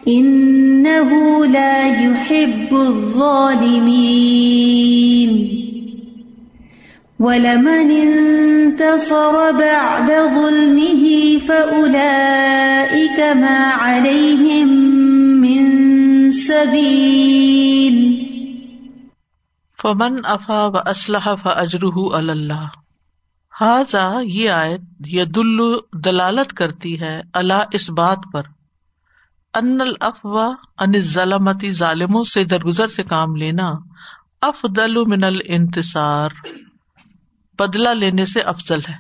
إنه 0.08 1.45
لا 1.45 1.88
يحب 1.88 2.74
الظالمين. 2.74 4.45
ولمن 7.19 7.91
انتصر 7.91 9.52
بعد 9.52 10.12
ظلمه 10.12 11.38
فأولئك 11.48 13.19
ما 13.19 13.71
عليهم 13.82 14.67
من 15.41 15.65
سبيل. 16.32 17.25
فمن 19.86 20.21
افا 20.24 20.65
و 20.65 20.78
اسلح 20.78 21.36
فاجرہ 21.36 22.15
اللہ 22.15 22.67
حاضا 23.62 24.12
یہ 24.24 24.50
آیت 24.50 24.82
یہ 25.00 25.24
دلو 25.24 25.80
دلالت 25.93 26.54
کرتی 26.54 27.00
ہے 27.00 27.21
اللہ 27.34 27.63
اس 27.71 27.89
بات 27.89 28.17
پر۔ 28.34 28.43
ان 29.54 29.82
الافوا 29.82 30.50
ان 30.80 31.00
ظلمتی 31.00 31.71
ظالموں 31.71 32.24
سے 32.24 32.43
درگزر 32.43 32.88
سے 32.88 33.04
کام 33.04 33.36
لینا 33.36 33.74
افضل 34.41 35.06
من 35.06 35.24
الانتصار۔ 35.24 36.30
بدلا 37.60 37.93
لینے 37.93 38.26
سے 38.26 38.41
افضل 38.41 38.80
ہے۔ 38.89 38.95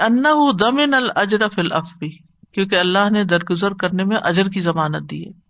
ان 0.00 0.24
دمن 0.60 0.94
الجر 0.94 1.48
فل 1.48 1.72
افبی 1.72 2.10
کیونکہ 2.52 2.76
اللہ 2.76 3.10
نے 3.10 3.24
درگزر 3.24 3.74
کرنے 3.74 4.04
میں 4.04 4.16
اجر 4.22 4.48
کی 4.48 4.60
ضمانت 4.60 5.10
دی 5.10 5.26
ہے۔ 5.26 5.43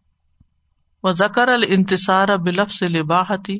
وہ 1.04 1.12
زکر 1.12 1.48
الانتصار 1.48 2.28
بلف 2.28 2.72
سے 2.72 2.88
لباحتی 2.88 3.58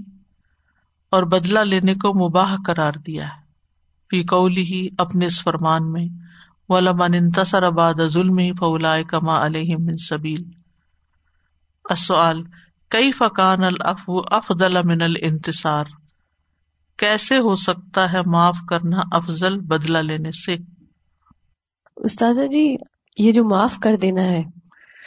اور 1.11 1.23
بدلا 1.23 1.65
لینے 1.65 1.95
کو 1.95 2.29
مباح 2.29 2.57
قرار 2.67 2.93
دیا 2.93 3.25
ہے۔ 3.25 3.43
فی 4.11 4.25
قولی 4.25 4.63
ہی 4.63 4.89
اپنے 4.99 5.27
اس 5.27 5.43
فرمان 5.43 5.93
میں 5.93 6.07
و 6.69 7.03
انتصر 7.03 7.63
اباد 7.63 7.95
ظلم 8.07 8.39
فولا 8.59 9.03
کما 9.03 9.47
علیہ 9.47 9.77
من 9.77 9.97
سبیل۔ 9.99 10.43
کئی 12.91 13.13
فقان 13.13 13.65
الف 13.65 14.11
افضل 14.31 14.83
من 14.83 15.03
الانتصار؟ 15.03 15.85
کیسے 16.99 17.39
ہو 17.39 17.55
سکتا 17.55 18.13
ہے 18.13 18.19
معاف 18.27 18.59
کرنا 18.69 19.01
افضل 19.13 19.61
بدلا 19.61 20.01
لینے 20.01 20.31
سے؟ 20.31 20.57
استاذہ 21.97 22.47
جی 22.47 22.77
یہ 23.19 23.33
جو 23.33 23.45
معاف 23.45 23.79
کر 23.79 23.97
دینا 23.97 24.23
ہے 24.23 24.43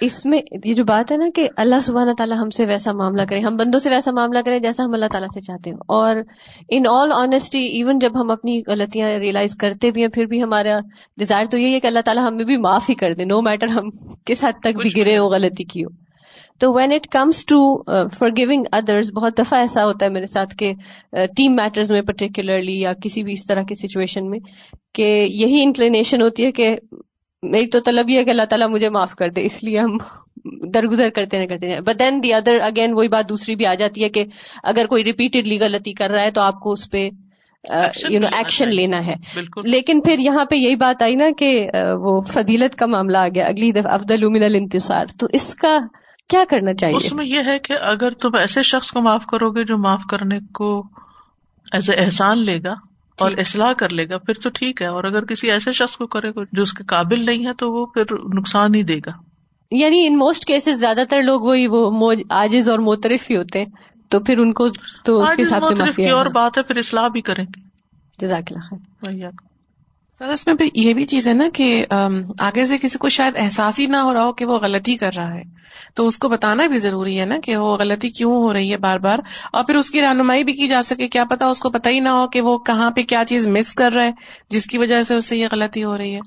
اس 0.01 0.25
میں 0.25 0.39
یہ 0.65 0.73
جو 0.73 0.83
بات 0.83 1.11
ہے 1.11 1.17
نا 1.17 1.27
کہ 1.35 1.47
اللہ 1.55 1.79
سبحانہ 1.81 2.11
تعالیٰ 2.17 2.37
ہم 2.37 2.49
سے 2.49 2.65
ویسا 2.65 2.91
معاملہ 2.91 3.21
کرے 3.29 3.39
ہم 3.39 3.55
بندوں 3.57 3.79
سے 3.79 3.89
ویسا 3.89 4.11
معاملہ 4.11 4.39
کریں 4.45 4.59
جیسا 4.59 4.83
ہم 4.85 4.93
اللہ 4.93 5.05
تعالیٰ 5.11 5.27
سے 5.33 5.41
چاہتے 5.41 5.69
ہیں 5.69 5.77
اور 5.87 6.15
ان 6.69 6.83
آل 6.89 7.11
آنےسٹی 7.11 7.65
ایون 7.67 7.99
جب 7.99 8.21
ہم 8.21 8.31
اپنی 8.31 8.61
غلطیاں 8.67 9.09
ریئلائز 9.19 9.55
کرتے 9.55 9.91
بھی 9.91 10.01
ہیں 10.01 10.09
پھر 10.09 10.25
بھی 10.25 10.43
ہمارا 10.43 10.79
ڈیزائر 11.17 11.45
تو 11.45 11.57
یہی 11.57 11.73
ہے 11.73 11.79
کہ 11.79 11.87
اللہ 11.87 12.05
تعالیٰ 12.05 12.27
ہمیں 12.27 12.45
بھی 12.45 12.57
معاف 12.57 12.89
ہی 12.89 12.95
کر 12.95 13.13
دے 13.13 13.25
نو 13.25 13.41
میٹر 13.41 13.67
ہم 13.67 13.89
کس 14.25 14.43
حد 14.43 14.61
تک 14.61 14.81
بھی۔ 14.81 14.89
گرے 14.97 15.17
ہو 15.17 15.27
غلطی 15.29 15.63
کی 15.63 15.83
ہو 15.83 15.89
تو 16.59 16.73
when 16.73 16.91
it 16.91 17.07
comes 17.07 17.45
to 17.45 17.59
forgiving 18.37 18.63
others 18.71 19.11
بہت 19.15 19.37
دفعہ 19.37 19.59
ایسا 19.59 19.85
ہوتا 19.85 20.05
ہے 20.05 20.11
میرے 20.11 20.25
ساتھ 20.25 20.55
کہ 20.55 20.73
ٹیم 21.37 21.51
uh, 21.51 21.57
میٹرز 21.57 21.91
میں 21.91 22.01
پرٹیکولرلی 22.01 22.79
یا 22.79 22.93
کسی 22.93 23.23
بھی 23.23 23.33
اس 23.33 23.45
طرح 23.47 23.61
کی 23.61 23.87
سچویشن 23.87 24.29
میں 24.29 24.39
کہ 24.93 25.27
یہی 25.29 25.63
انکلینیشن 25.63 26.21
ہوتی 26.21 26.45
ہے 26.45 26.51
کہ 26.51 26.75
میری 27.43 27.67
تو 27.67 27.79
طلب 27.79 28.09
یہ 28.09 28.17
ہے 28.17 28.23
کہ 28.23 28.29
اللہ 28.29 28.45
تعالیٰ 28.49 28.69
مجھے 28.69 28.89
معاف 28.89 29.15
کر 29.15 29.29
دے 29.29 29.45
اس 29.45 29.63
لیے 29.63 29.79
ہم 29.79 29.97
درگزر 30.73 31.09
کرتے 31.09 31.39
ہیں 31.39 31.47
کرتے 31.47 31.69
ہیں 31.69 31.79
but 31.79 31.99
then 31.99 32.23
the 32.23 32.33
other 32.33 32.55
again 32.61 32.93
وہی 32.93 33.07
بات 33.07 33.29
دوسری 33.29 33.55
بھی 33.55 33.65
آ 33.65 33.73
جاتی 33.73 34.03
ہے 34.03 34.09
کہ 34.09 34.25
اگر 34.63 34.85
کوئی 34.85 35.03
ریپیٹڈلی 35.03 35.59
غلطی 35.59 35.93
کر 35.93 36.09
رہا 36.09 36.21
ہے 36.21 36.31
تو 36.31 36.41
آپ 36.41 36.59
کو 36.59 36.71
اس 36.71 36.91
پہ 36.91 37.09
یو 38.09 38.19
نو 38.19 38.27
ایکشن 38.37 38.69
لینا 38.69 39.05
ہے۔ 39.07 39.13
لیکن 39.63 40.01
پھر 40.01 40.19
یہاں 40.19 40.45
پہ 40.45 40.55
یہی 40.55 40.75
بات 40.75 41.01
آئی 41.01 41.15
نا 41.15 41.25
کہ 41.37 41.69
وہ 41.99 42.21
فضیلت 42.21 42.75
کا 42.75 42.85
معاملہ 42.85 43.17
آ 43.17 43.27
گیا۔ 43.27 43.45
اگلی 43.45 43.71
دفعہ 43.71 43.93
افضل 43.93 44.27
من 44.29 44.43
الانتصار۔ 44.43 45.05
تو 45.19 45.27
اس 45.33 45.55
کا 45.55 45.77
کیا 46.29 46.43
کرنا 46.49 46.73
چاہیے؟ 46.73 46.97
اس 46.97 47.13
میں 47.13 47.25
یہ 47.25 47.39
ہے 47.45 47.59
کہ 47.59 47.73
اگر 47.81 48.11
تم 48.11 48.35
ایسے 48.35 48.63
شخص 48.63 48.91
کو 48.91 49.01
معاف 49.01 49.25
کرو 49.25 49.49
گے 49.49 49.63
جو 49.63 49.77
معاف 49.77 50.01
کرنے 50.09 50.39
کو 50.53 50.83
ایز 51.71 51.89
احسان 51.97 52.45
لے 52.45 52.59
گا 52.63 52.75
اور 53.19 53.31
اصلاح 53.37 53.73
کر 53.73 53.89
لے 53.89 54.09
گا 54.09 54.17
پھر 54.17 54.33
تو 54.33 54.49
ٹھیک 54.49 54.81
ہے۔ 54.81 54.87
اور 54.87 55.03
اگر 55.03 55.25
کسی 55.25 55.51
ایسے 55.51 55.73
شخص 55.73 55.97
کو 55.97 56.07
کرے 56.07 56.29
گا 56.29 56.39
جو 56.51 56.61
اس 56.61 56.73
کے 56.73 56.83
قابل 56.83 57.25
نہیں 57.25 57.45
ہے 57.45 57.53
تو 57.53 57.71
وہ 57.71 57.85
پھر 57.85 58.03
نقصان 58.33 58.75
ہی 58.75 58.83
دے 58.83 58.99
گا۔ 59.05 59.11
یعنی 59.71 60.07
ان 60.07 60.17
موسٹ 60.17 60.45
کیسز 60.45 60.79
زیادہ 60.79 61.03
تر 61.09 61.21
لوگ 61.21 61.41
وہی 61.41 61.67
وہ 61.67 62.13
آجز 62.29 62.69
اور 62.69 62.79
موترف 62.79 63.31
ہی 63.31 63.37
ہوتے 63.37 63.59
ہیں۔ 63.59 63.65
تو 64.09 64.19
پھر 64.19 64.37
ان 64.37 64.53
کو 64.53 64.67
تو 65.03 65.21
اس 65.21 65.33
کے 65.35 65.43
حساب 65.43 65.63
سے 65.95 66.09
اور 66.09 66.25
بات 66.25 66.57
ہے 66.57 66.63
پھر 66.63 66.77
اصلاح 66.77 67.07
بھی 67.07 67.21
کریں 67.21 67.45
گے۔ 67.45 67.61
جزاک 68.19 68.51
اللہ 68.51 69.29
سر 70.19 70.25
اس 70.25 70.47
میں 70.47 70.55
پھر 70.55 70.65
یہ 70.73 70.93
بھی 70.93 71.05
چیز 71.05 71.27
ہے 71.27 71.33
نا 71.33 71.43
کہ 71.53 71.85
آگے 72.39 72.65
سے 72.65 72.77
کسی 72.77 72.97
کو 72.97 73.09
شاید 73.09 73.33
احساس 73.37 73.79
ہی 73.79 73.85
نہ 73.85 73.97
ہو 73.97 74.13
رہا 74.13 74.23
ہو 74.23 74.33
کہ 74.33 74.45
وہ 74.45 74.57
غلطی 74.57 74.95
کر 74.95 75.09
رہا 75.17 75.33
ہے۔ 75.33 75.41
تو 75.95 76.07
اس 76.07 76.17
کو 76.17 76.29
بتانا 76.29 76.67
بھی 76.67 76.77
ضروری 76.77 77.19
ہے 77.19 77.25
نا 77.25 77.35
کہ 77.43 77.57
وہ 77.57 77.77
غلطی 77.77 78.09
کیوں 78.09 78.31
ہو 78.31 78.53
رہی 78.53 78.71
ہے 78.71 78.77
بار 78.77 78.97
بار۔ 78.97 79.19
اور 79.51 79.63
پھر 79.63 79.75
اس 79.75 79.91
کی 79.91 80.01
رہنمائی 80.01 80.43
بھی 80.43 80.53
کی 80.53 80.67
جا 80.67 80.81
سکے۔ 80.81 81.07
کیا 81.07 81.23
پتا 81.25 81.45
اس 81.45 81.59
کو 81.59 81.69
پتہ 81.69 81.89
ہی 81.89 81.99
نہ 81.99 82.09
ہو 82.09 82.27
کہ 82.27 82.41
وہ 82.41 82.57
کہاں 82.57 82.91
پہ 82.91 83.03
کیا 83.03 83.23
چیز 83.27 83.47
مس 83.47 83.73
کر 83.73 83.91
رہا 83.91 84.03
ہے، 84.03 84.11
جس 84.49 84.65
کی 84.65 84.77
وجہ 84.77 85.03
سے 85.03 85.15
اس 85.15 85.29
سے 85.29 85.37
یہ 85.37 85.47
غلطی 85.51 85.83
ہو 85.83 85.97
رہی 85.97 86.15
ہے۔ 86.15 86.19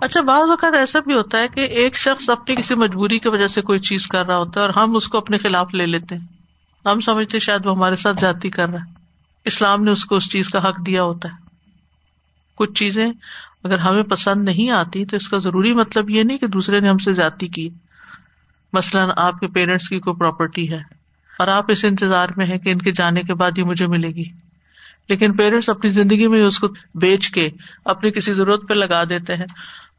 اچھا 0.00 0.20
بعض 0.20 0.50
اوقات 0.50 0.74
ایسا 0.74 1.00
بھی 1.00 1.14
ہوتا 1.14 1.38
ہے 1.38 1.48
کہ 1.48 1.60
ایک 1.60 1.96
شخص 1.96 2.30
اپنی 2.30 2.56
کسی 2.56 2.74
مجبوری 2.74 3.18
کی 3.18 3.28
وجہ 3.28 3.46
سے 3.46 3.62
کوئی 3.62 3.80
چیز 3.80 4.06
کر 4.06 4.26
رہا 4.26 4.36
ہوتا 4.36 4.60
ہے 4.60 4.66
اور 4.66 4.74
ہم 4.74 4.96
اس 4.96 5.08
کو 5.08 5.18
اپنے 5.18 5.38
خلاف 5.38 5.74
لے 5.74 5.86
لیتے 5.86 6.16
ہیں۔ 6.16 6.26
ہم 6.88 7.00
سمجھتے 7.00 7.38
شاید 7.38 7.66
وہ 7.66 7.76
ہمارے 7.76 7.96
ساتھ 7.96 8.20
جاتی 8.20 8.50
کر 8.50 8.68
رہا 8.68 8.78
ہے۔ 8.78 8.92
اسلام 9.44 9.84
نے 9.84 9.90
اس 9.90 10.04
کو 10.04 10.14
اس 10.14 10.30
چیز 10.30 10.48
کا 10.48 10.68
حق 10.68 10.86
دیا 10.86 11.02
ہوتا 11.02 11.28
ہے۔ 11.28 11.41
کچھ 12.62 12.72
چیزیں 12.72 13.12
اگر 13.64 13.78
ہمیں 13.78 14.02
پسند 14.02 14.48
نہیں 14.48 14.70
آتی 14.70 15.04
تو 15.04 15.16
اس 15.16 15.28
کا 15.28 15.38
ضروری 15.38 15.72
مطلب 15.72 16.10
یہ 16.10 16.22
نہیں 16.22 16.38
کہ 16.38 16.46
دوسرے 16.46 16.80
نے 16.80 16.88
ہم 16.88 16.98
سے 16.98 17.12
جاتی 17.12 17.48
کی۔ 17.48 17.68
مثلاً 18.72 19.10
آپ 19.16 19.40
کے 19.40 19.46
پیرنٹس 19.46 19.88
کی 19.88 20.00
کوئی 20.00 20.16
پراپرٹی 20.16 20.72
ہے 20.72 20.82
اور 21.38 21.48
آپ 21.48 21.64
اس 21.68 21.84
انتظار 21.84 22.26
میں 22.36 22.46
ہے 22.46 22.58
کہ 22.58 22.70
ان 22.70 22.78
کے 22.78 22.92
جانے 22.92 23.22
کے 23.22 23.34
بعد 23.34 23.58
یہ 23.58 23.64
مجھے 23.64 23.86
ملے 23.86 24.08
گی۔ 24.08 24.24
لیکن 25.08 25.36
پیرنٹس 25.36 25.70
اپنی 25.70 25.90
زندگی 25.90 26.26
میں 26.26 26.42
اس 26.42 26.58
کو 26.58 26.66
بیچ 26.94 27.30
کے 27.30 27.50
اپنی 27.84 28.10
کسی 28.10 28.32
ضرورت 28.32 28.68
پہ 28.68 28.74
لگا 28.74 29.04
دیتے 29.08 29.36
ہیں۔ 29.36 29.46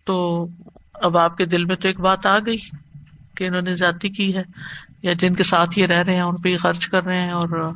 تو 0.06 0.48
اب 0.94 1.18
آپ 1.18 1.38
کے 1.38 1.46
دل 1.46 1.66
میں 1.66 1.76
تو 1.76 1.88
ایک 1.88 2.00
بات 2.00 2.26
آ 2.26 2.38
گئی 2.46 2.58
کہ 3.38 3.44
انہوں 3.44 3.62
نے 3.62 3.76
جاتی 3.76 4.10
کی 4.10 4.38
ہے 4.38 4.44
یا 5.02 5.14
جن 5.14 5.34
کے 5.34 5.44
ساتھ 5.44 5.80
یہ 5.80 5.86
رہ 5.86 5.98
رہے 5.98 6.16
ہیں، 6.16 6.22
ان 6.22 6.36
پہ 6.36 6.50
یہ 6.50 6.58
خرچ 6.58 6.88
کر 6.88 7.06
رہے 7.06 7.22
ہیں 7.22 7.32
اور 7.32 7.72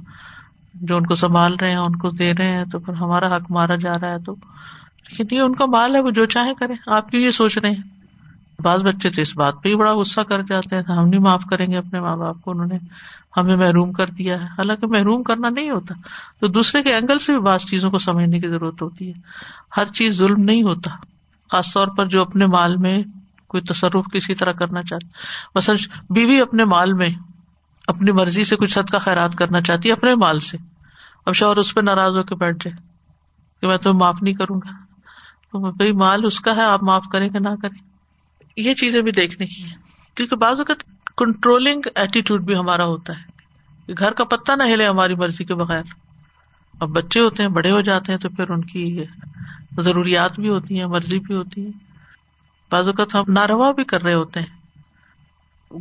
جو 0.73 0.97
ان 0.97 1.06
کو 1.06 1.15
سنبھال 1.15 1.56
رہے 1.62 1.69
ہیں، 1.69 1.78
ان 1.78 1.95
کو 1.95 2.10
دے 2.10 2.34
رہے 2.34 2.52
ہیں، 2.52 2.65
تو 2.71 2.80
پھر 2.80 2.93
ہمارا 2.93 3.36
حق 3.36 3.52
مارا 3.52 3.76
جا 3.76 3.91
رہا 4.02 4.12
ہے۔ 4.12 4.19
تو 4.26 4.36
یہ 5.20 5.39
ان 5.39 5.56
کا 5.56 5.65
مال 5.65 5.96
ہے، 5.96 6.02
وہ 6.02 6.10
جو 6.10 6.26
چاہے 6.26 6.54
کرے۔ 6.54 6.74
آپ 6.88 7.10
کیوں 7.10 7.22
یہ 7.22 7.32
سوچ 7.32 7.58
رہے 7.58 7.70
ہیں؟ 7.70 7.84
بعض 8.62 8.84
بچے 8.84 9.10
تو 9.10 9.22
اس 9.22 9.38
بات 9.38 9.54
پہ 9.63 9.70
ہی 9.70 9.76
بڑا 9.76 9.93
غصہ 9.93 10.22
کر 10.22 10.41
جاتے 10.41 10.76
ہیں۔ 10.76 10.84
ہم 10.84 11.08
نہیں 11.08 11.22
معاف 11.22 11.43
کریں 11.50 11.67
گے 11.67 11.78
اپنے 11.78 12.00
ماں 12.00 12.17
باپ 12.17 12.41
کو، 12.41 12.52
انہوں 12.52 12.65
نے 12.65 12.78
ہمیں 13.38 13.56
محروم 13.56 13.91
کر 13.91 14.08
دیا 14.08 14.39
ہے۔ 14.39 14.46
حالانکہ 14.46 14.88
محروم 14.88 15.24
کرنا 15.24 15.50
نہیں 15.50 15.70
ہوتا۔ 15.70 15.93
تو 16.41 16.48
دوسرے 16.48 16.84
کے 16.84 16.93
اینگل 16.93 17.20
سے 17.20 17.34
بھی 17.34 17.41
بعض 17.41 17.60
چیزوں 17.60 17.89
کو 17.89 18.00
سمجھنے 18.00 18.39
کی 18.39 18.48
ضرورت 18.48 18.82
ہوتی 18.82 19.08
ہے۔ 19.08 19.13
ہر 19.78 19.86
چیز 19.86 20.17
ظلم 20.17 20.43
نہیں 20.43 20.63
ہوتا۔ 20.63 20.91
خاص 21.52 21.74
طور 21.74 21.88
پر 21.88 22.06
جو 22.06 22.22
اپنے 22.22 22.46
مال 22.46 22.76
میں 22.76 22.98
کوئی 23.48 23.62
تصرف 23.62 24.06
کسی 24.13 24.36
طرح 24.36 24.52
کرنا 24.52 24.84
چاہتا۔ 24.84 25.08
بس 25.56 25.70
بیوی 26.10 26.41
اپنے 26.41 26.65
مال 26.65 26.93
میں 26.93 27.10
اپنی 27.88 28.12
مرضی 28.12 28.43
سے 28.43 28.56
کچھ 28.56 28.80
حد 28.80 28.89
کا 28.89 28.98
خیرات 28.98 29.36
کرنا 29.36 29.62
چاہتی 29.62 29.89
ہے، 29.89 29.93
اپنے 29.93 30.15
مال 30.15 30.39
سے۔ 30.39 30.58
اب 31.26 31.34
شوہر 31.34 31.58
اس 31.58 31.74
پہ 31.74 31.82
ناراض 31.82 32.17
ہو 32.17 32.24
کے 32.24 32.36
بیٹھ 32.36 32.65
جائے 32.65 32.88
کہ 33.62 33.67
میں 33.67 33.78
تمہیں 33.78 34.00
معاف 34.00 34.15
نہیں 34.22 34.34
کروں 34.34 34.58
گا۔ 34.58 34.87
تو 35.62 35.72
بھائی 35.72 35.91
مال 35.91 36.22
اس 36.26 36.39
کا 36.39 36.56
ہے، 36.56 36.62
آپ 36.62 36.84
معاف 36.84 37.04
کریں 37.12 37.30
کہ 37.30 37.39
نہ 37.39 37.50
کریں 37.62 37.88
یہ 38.56 38.74
چیزیں 38.74 39.02
بھی 39.02 39.12
دیکھنے 39.12 39.46
کی 39.46 39.63
ہے 39.63 39.70
کیونکہ 40.15 40.36
بعض 40.36 40.60
اوقات 40.60 40.84
کنٹرولنگ 41.17 41.82
ایٹیٹیوڈ 41.96 42.43
بھی 42.43 42.56
ہمارا 42.56 42.86
ہوتا 42.86 43.13
ہے۔ 43.13 43.38
گھر 44.00 44.12
کا 44.12 44.24
پتا 44.24 44.56
نہ 44.56 44.63
ہلے 44.63 44.88
ہماری 44.88 45.15
مرضی 45.15 45.43
کے 45.43 45.54
بغیر۔ 45.54 45.84
اب 46.80 46.89
بچے 46.89 47.20
ہوتے 47.20 47.43
ہیں، 47.43 47.50
بڑے 47.50 47.72
ہو 47.72 47.82
جاتے 47.82 48.12
ہیں 48.12 48.20
تو 48.20 48.30
پھر 48.30 48.52
ان 48.52 48.62
کی 48.62 49.04
ضروریات 49.78 50.39
بھی 50.39 50.50
ہوتی 50.50 50.80
ہیں، 50.80 50.86
مرضی 50.86 51.20
بھی 51.20 51.36
ہوتی 51.36 51.65
ہے 51.65 51.72
بعض 52.72 52.88
اوقات 52.88 53.15
ہم 53.15 53.24
ناروا 53.28 53.72
بھی 53.72 53.84
کر 53.84 54.04
رہے 54.04 54.13
ہوتے 54.13 54.39
ہیں۔ 54.39 54.58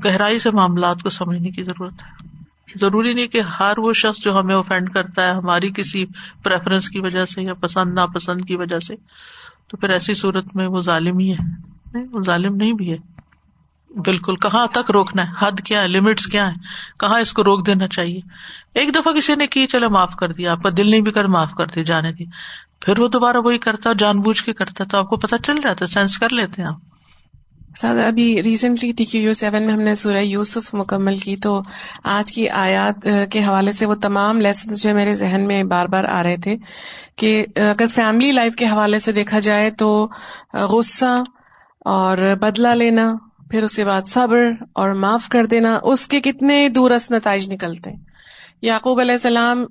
گہرائی 0.05 0.39
سے 0.39 0.51
معاملات 0.51 1.03
کو 1.03 1.11
سمجھنے 1.11 1.51
کی 1.51 1.63
ضرورت 1.63 1.93
ہے۔ 1.93 2.27
ضروری 2.81 3.13
نہیں 3.13 3.27
کہ 3.27 3.41
ہر 3.41 3.73
وہ 3.79 3.93
شخص 3.93 4.25
جو 4.25 4.39
ہمیں 4.39 4.55
اوفینڈ 4.55 4.93
کرتا 4.93 5.27
ہے، 5.27 5.31
ہماری 5.31 5.71
کسی 5.71 6.07
پریفرنس 6.43 6.89
کی 6.89 7.01
وجہ 7.01 7.25
سے 7.25 7.43
یا 7.43 7.55
پسند، 7.55 7.93
ناپسند 7.93 8.45
کی 8.45 8.57
وجہ 8.57 8.79
سے۔ 8.79 8.95
تو 9.69 9.77
پھر 9.77 9.91
ایسی 9.91 10.15
صورت 10.15 10.57
میں 10.57 10.67
وہ 10.67 10.81
ظالم 10.81 11.19
ہی 11.19 11.33
ہے۔ 11.33 11.99
وہ 12.13 12.21
ظالم 12.27 12.57
نہیں 12.57 12.73
بھی 12.73 12.93
ہے۔ 12.93 13.17
بالکل، 14.01 14.37
کہاں 14.37 14.67
تک 14.67 14.91
روکنا 14.91 15.27
ہے؟ 15.27 15.33
حد 15.39 15.61
کیا 15.65 15.83
ہے؟ 15.83 15.89
لمٹس 15.89 16.27
کیا 16.27 16.49
ہے 16.49 16.55
کہاں 17.01 17.21
اس 17.21 17.33
کو 17.33 17.45
روک 17.45 17.67
دینا 17.67 17.89
چاہیے؟ 17.89 18.21
ایک 18.75 18.95
دفعہ 18.95 19.13
کسی 19.13 19.35
نے 19.35 19.47
کی، 19.47 19.67
چلو 19.67 19.91
معاف 19.91 20.17
کر 20.17 20.33
دیا۔ 20.33 20.53
آپ 20.53 20.63
کا 20.63 20.69
دل 20.77 20.91
نہیں 20.91 21.01
بھی 21.01 21.13
کر، 21.13 21.25
معاف 21.25 21.55
کر 21.55 21.67
دی 21.67 21.85
جانے 21.85 22.13
دی 22.13 22.25
پھر 22.81 22.99
وہ 22.99 23.09
دوبارہ 23.09 23.37
وہی 23.37 23.59
کرتا 23.59 23.93
جان 23.99 24.21
بوجھ 24.21 24.43
کے 24.43 24.53
کرتا، 24.53 24.85
تو 24.85 24.99
آپ 24.99 25.09
کو 25.09 25.17
پتا 25.17 25.39
چل 25.39 25.57
جاتا، 25.57 25.87
سینس 25.87 26.19
کر 26.19 26.31
لیتے 26.31 26.63
ہیں 26.63 26.69
آپ۔ 26.69 26.96
سادہ، 27.81 28.01
ابھی 28.01 28.43
recently 28.43 28.91
T 28.93 29.05
Q 29.05 29.23
U 29.23 29.33
seven 29.33 29.63
میں 29.63 29.73
ہم 29.73 29.81
نے 29.81 29.95
سورہ 29.95 30.17
یوسف 30.17 30.75
مکمل 30.75 31.17
کی، 31.17 31.37
تو 31.37 31.61
آج 32.05 32.33
کی 32.33 32.49
آیات 32.49 33.09
کے 33.31 33.41
حوالے 33.45 33.73
سے 33.73 33.87
وہ 33.87 33.95
تمام 33.95 34.41
لیسنس 34.41 34.83
جو 34.83 34.95
میرے 34.95 35.15
ذہن 35.15 35.47
میں 35.47 35.63
بار 35.65 35.87
بار 35.87 36.05
آ 36.05 36.23
رہے 36.23 36.37
تھے 36.37 36.57
کہ 37.17 37.45
اگر 37.57 37.87
فیملی 37.87 38.33
لائف 38.33 38.57
کے 38.57 38.67
حوالے 38.67 38.99
سے 38.99 39.13
دیکھا 39.13 39.39
جائے 39.39 39.71
تو 39.71 40.09
غصہ 40.55 41.23
اور 41.81 42.19
بدلہ 42.41 42.69
لینا، 42.69 43.13
پھر 43.51 43.63
اس 43.63 43.77
کے 43.77 43.85
بعد 43.85 44.07
صبر 44.07 44.51
اور 44.73 44.91
معاف 44.91 45.29
کر 45.29 45.47
دینا، 45.47 45.79
اس 45.83 46.09
کے 46.09 46.21
کتنے 46.21 46.69
دورست 46.69 47.11
نتائج 47.13 47.53
نکلتے 47.53 47.91
ہیں۔ 47.91 48.16
یعقوب 48.63 49.01
علیہ 49.01 49.13
السلام 49.13 49.65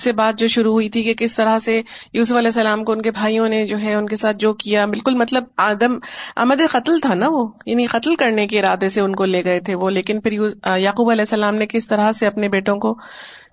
سے 0.00 0.12
بات 0.12 0.38
جو 0.38 0.46
شروع 0.48 0.72
ہوئی 0.72 0.88
تھی 0.88 1.02
کہ 1.02 1.14
کس 1.14 1.34
طرح 1.34 1.58
سے 1.58 1.80
یوسف 2.12 2.36
علیہ 2.36 2.48
السلام 2.48 2.84
کو 2.84 2.92
ان 2.92 3.02
کے 3.02 3.10
بھائیوں 3.10 3.48
نے 3.48 3.64
جو 3.66 3.78
ہے 3.80 3.94
ان 3.94 4.06
کے 4.06 4.16
ساتھ 4.16 4.36
جو 4.36 4.52
کیا، 4.54 4.86
بالکل 4.86 5.14
مطلب 5.14 5.44
آدم، 5.56 5.98
آمد 6.36 6.60
قتل 6.70 6.98
تھا 7.00 7.14
نا 7.14 7.28
وہ 7.28 7.46
یعنی 7.66 7.86
قتل 7.86 8.16
کرنے 8.16 8.46
کے 8.46 8.58
ارادے 8.58 8.88
سے 8.88 9.00
ان 9.00 9.14
کو 9.16 9.24
لے 9.24 9.44
گئے 9.44 9.60
تھے 9.60 9.74
وہ، 9.74 9.90
لیکن 9.90 10.20
پھر 10.20 10.32
یعقوب 10.32 11.10
علیہ 11.10 11.20
السلام 11.20 11.54
نے 11.54 11.66
کس 11.66 11.88
طرح 11.88 12.12
سے 12.12 12.26
اپنے 12.26 12.48
بیٹوں 12.48 12.76
کو 12.76 12.94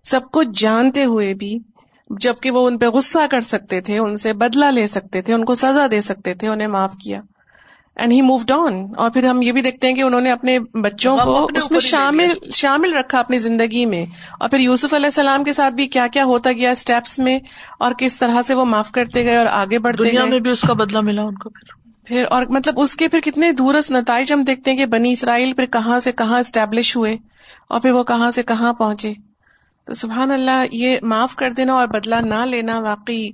سب 0.03 0.31
کچھ 0.31 0.49
جانتے 0.59 1.03
ہوئے 1.03 1.33
بھی، 1.33 1.57
جبکہ 2.09 2.51
وہ 2.51 2.67
ان 2.67 2.77
پہ 2.77 2.87
غصہ 2.87 3.25
کر 3.31 3.41
سکتے 3.41 3.81
تھے، 3.81 3.97
ان 3.99 4.15
سے 4.15 4.33
بدلہ 4.33 4.65
لے 4.65 4.87
سکتے 4.87 5.21
تھے، 5.21 5.33
ان 5.33 5.45
کو 5.45 5.53
سزا 5.53 5.87
دے 5.91 6.01
سکتے 6.01 6.33
تھے، 6.33 6.47
انہیں 6.47 6.67
معاف 6.67 6.93
کیا۔ 7.03 7.21
اینڈ 7.97 8.11
ہی 8.11 8.21
مووڈ 8.21 8.51
آن 8.51 8.85
اور 8.97 9.09
پھر 9.09 9.25
ہم 9.25 9.41
یہ 9.41 9.51
بھی 9.51 9.61
دیکھتے 9.61 9.87
ہیں 9.87 9.95
کہ 9.95 10.01
انہوں 10.01 10.21
نے 10.21 10.31
اپنے 10.31 10.59
بچوں 10.59 11.17
کو 11.17 11.49
اس 11.55 11.71
میں 11.71 11.79
شامل 11.79 12.29
شامل 12.53 12.93
رکھا 12.93 13.19
اپنی 13.19 13.39
زندگی 13.39 13.85
میں۔ 13.85 14.05
اور 14.39 14.49
پھر 14.49 14.59
یوسف 14.59 14.93
علیہ 14.93 15.05
السلام 15.05 15.43
کے 15.43 15.53
ساتھ 15.53 15.73
بھی 15.73 15.87
کیا 15.87 16.07
کیا 16.07 16.23
ہوتا 16.23 16.51
گیا 16.51 16.71
اسٹیپس 16.71 17.19
میں 17.19 17.39
اور 17.79 17.91
کس 17.97 18.17
طرح 18.17 18.41
سے 18.41 18.53
وہ 18.53 18.65
معاف 18.65 18.91
کرتے 18.91 19.25
گئے 19.25 19.35
اور 19.37 19.45
آگے 19.45 19.79
بڑھتے 19.79 20.03
گئے۔ 20.03 20.29
میں 20.29 20.39
بھی 20.39 20.51
اس 20.51 20.61
کا 20.61 20.73
بدلا 20.73 21.01
ملا 21.01 21.21
ان 21.21 21.35
کو 21.35 21.49
پھر۔ 21.49 21.87
پھر 22.05 22.25
اور 22.29 22.43
مطلب 22.49 22.79
اس 22.79 22.95
کے 22.95 23.07
پھر 23.07 23.19
کتنے 23.19 23.51
دورست 23.51 23.91
نتائج 23.91 24.33
ہم 24.33 24.43
دیکھتے 24.43 24.71
ہیں 24.71 24.77
کہ 24.77 24.85
بنی 24.85 25.11
اسرائیل 25.11 25.53
پھر 25.53 25.65
کہاں 25.65 25.99
سے 25.99 26.11
کہاں 26.11 26.39
اسٹیبلش 26.39 26.95
ہوئے 26.95 27.15
اور 27.69 27.79
پھر 27.79 27.91
وہ 27.91 28.03
کہاں 28.03 28.31
سے 28.31 28.43
کہاں 28.43 28.73
پہنچے۔ 28.73 29.13
تو 29.85 29.93
سبحان 29.93 30.31
اللہ 30.31 30.65
یہ 30.71 30.97
معاف 31.01 31.35
کر 31.35 31.49
دینا 31.49 31.73
اور 31.73 31.87
بدلا 31.87 32.19
نہ 32.19 32.45
لینا 32.45 32.79
واقعی 32.79 33.29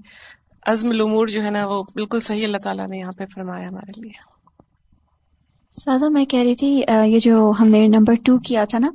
عزم 0.65 0.89
العمور 0.89 1.27
جو 1.27 1.43
ہے 1.43 1.49
نا 1.49 1.65
وہ 1.65 1.83
بالکل 1.95 2.19
صحیح 2.19 2.45
اللہ 2.45 2.57
تعالیٰ 2.57 2.87
نے 2.87 2.97
یہاں 2.97 3.11
پہ 3.11 3.23
فرمایا 3.25 3.67
ہمارے 3.67 4.01
لیے۔ 4.01 4.32
سازا، 5.75 6.07
میں 6.09 6.23
کہہ 6.25 6.39
رہی 6.39 6.55
تھی 6.55 6.67
یہ 7.05 7.19
جو 7.19 7.51
ہم 7.59 7.67
نے 7.67 7.85
نمبر 7.87 8.13
ٹو 8.25 8.37
کیا 8.47 8.63
تھا 8.65 8.79
نا، 8.79 8.89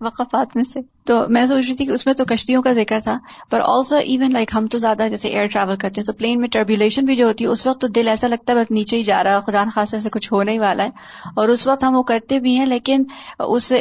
وقفات 0.00 0.56
میں 0.56 0.64
سے۔ 0.64 0.80
تو 1.06 1.24
میں 1.28 1.44
سوچ 1.46 1.66
رہی 1.66 1.74
تھی 1.74 1.84
کہ 1.84 1.90
اس 1.90 2.06
میں 2.06 2.14
تو 2.14 2.24
کشتیوں 2.24 2.62
کا 2.62 2.72
ذکر 2.72 2.98
تھا 3.00 3.18
پر 3.50 3.60
آلسو 3.64 3.96
ایون 3.96 4.32
لائک 4.32 4.50
ہم 4.54 4.66
تو 4.66 4.78
زیادہ 4.78 5.06
جیسے 5.10 5.28
ایئر 5.28 5.46
ٹریول 5.46 5.76
کرتے 5.76 6.00
ہیں، 6.00 6.04
تو 6.04 6.12
پلین 6.12 6.40
میں 6.40 6.48
ٹربیولیشن 6.48 7.04
بھی 7.04 7.16
جو 7.16 7.26
ہوتی 7.26 7.44
ہے، 7.44 7.48
اس 7.48 7.66
وقت 7.66 7.80
تو 7.80 7.88
دل 7.88 8.08
ایسا 8.08 8.28
لگتا 8.28 8.52
ہے 8.52 8.58
بس 8.58 8.70
نیچے 8.70 8.96
ہی 8.96 9.02
جا 9.02 9.24
رہا 9.24 9.36
ہے، 9.36 9.40
خدا 9.46 9.64
خاصے 9.74 10.00
سے 10.00 10.08
کچھ 10.08 10.32
ہونے 10.32 10.52
ہی 10.52 10.58
والا 10.58 10.84
ہے۔ 10.84 10.88
اور 11.36 11.48
اس 11.48 11.66
وقت 11.66 11.84
ہم 11.84 11.96
وہ 11.96 12.02
کرتے 12.02 12.38
بھی 12.40 12.56
ہیں، 12.58 12.66
لیکن 12.66 13.04
اس 13.38 13.72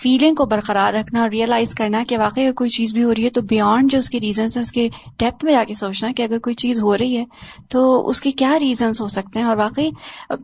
فیلنگ 0.00 0.34
کو 0.34 0.44
برقرار 0.44 0.94
رکھنا 0.94 1.20
اور 1.20 1.30
ریئلائز 1.30 1.74
کرنا 1.74 2.02
کہ 2.08 2.18
واقعی 2.18 2.52
کوئی 2.52 2.70
چیز 2.70 2.92
بھی 2.92 3.04
ہو 3.04 3.14
رہی 3.14 3.24
ہے، 3.24 3.30
تو 3.30 3.40
بیانڈ 3.42 3.90
جو 3.92 3.98
اس 3.98 4.10
کی 4.10 4.20
ریزنس 4.20 4.56
ہے 4.56 4.62
اس 4.62 4.72
کے 4.72 4.88
ڈیپتھ 5.18 5.44
میں 5.44 5.52
جا 5.52 5.64
کے 5.68 5.74
سوچنا 5.74 6.12
کہ 6.16 6.22
اگر 6.22 6.38
کوئی 6.38 6.54
چیز 6.54 6.82
ہو 6.82 6.96
رہی 6.98 7.16
ہے، 7.16 7.24
تو 7.68 8.08
اس 8.08 8.20
کے 8.20 8.30
کیا 8.30 8.58
ریزنس 8.60 9.00
ہو 9.00 9.08
سکتے 9.08 9.38
ہیں۔ 9.38 9.46
اور 9.46 9.56
واقعی 9.56 9.90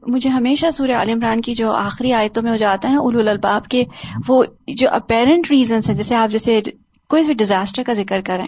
مجھے 0.07 0.31
ہمیشہ 0.31 0.71
سوریہ 0.71 0.95
عال 0.95 1.09
عمران 1.09 1.41
کی 1.41 1.55
جو 1.55 1.71
آخری 1.73 2.13
آیتوں 2.13 2.43
میں 2.43 2.57
جو 2.59 2.69
آتا 2.69 2.89
ہے 2.89 2.95
نا 2.95 3.01
اول 3.01 3.29
الباب 3.29 3.69
کے 3.69 3.85
وہ 4.29 4.45
جو 4.67 4.89
اپیرنٹ 4.93 5.51
ریزنس 5.51 5.89
ہیں 5.91 5.97
جیسے 5.99 6.15
آپ 6.15 6.31
جیسے 6.31 6.61
کوئی 7.11 7.27
بھی 7.27 7.35
ڈیزاسٹر 7.35 7.83
کا 7.83 7.93
ذکر 7.93 8.21
کریں 8.25 8.45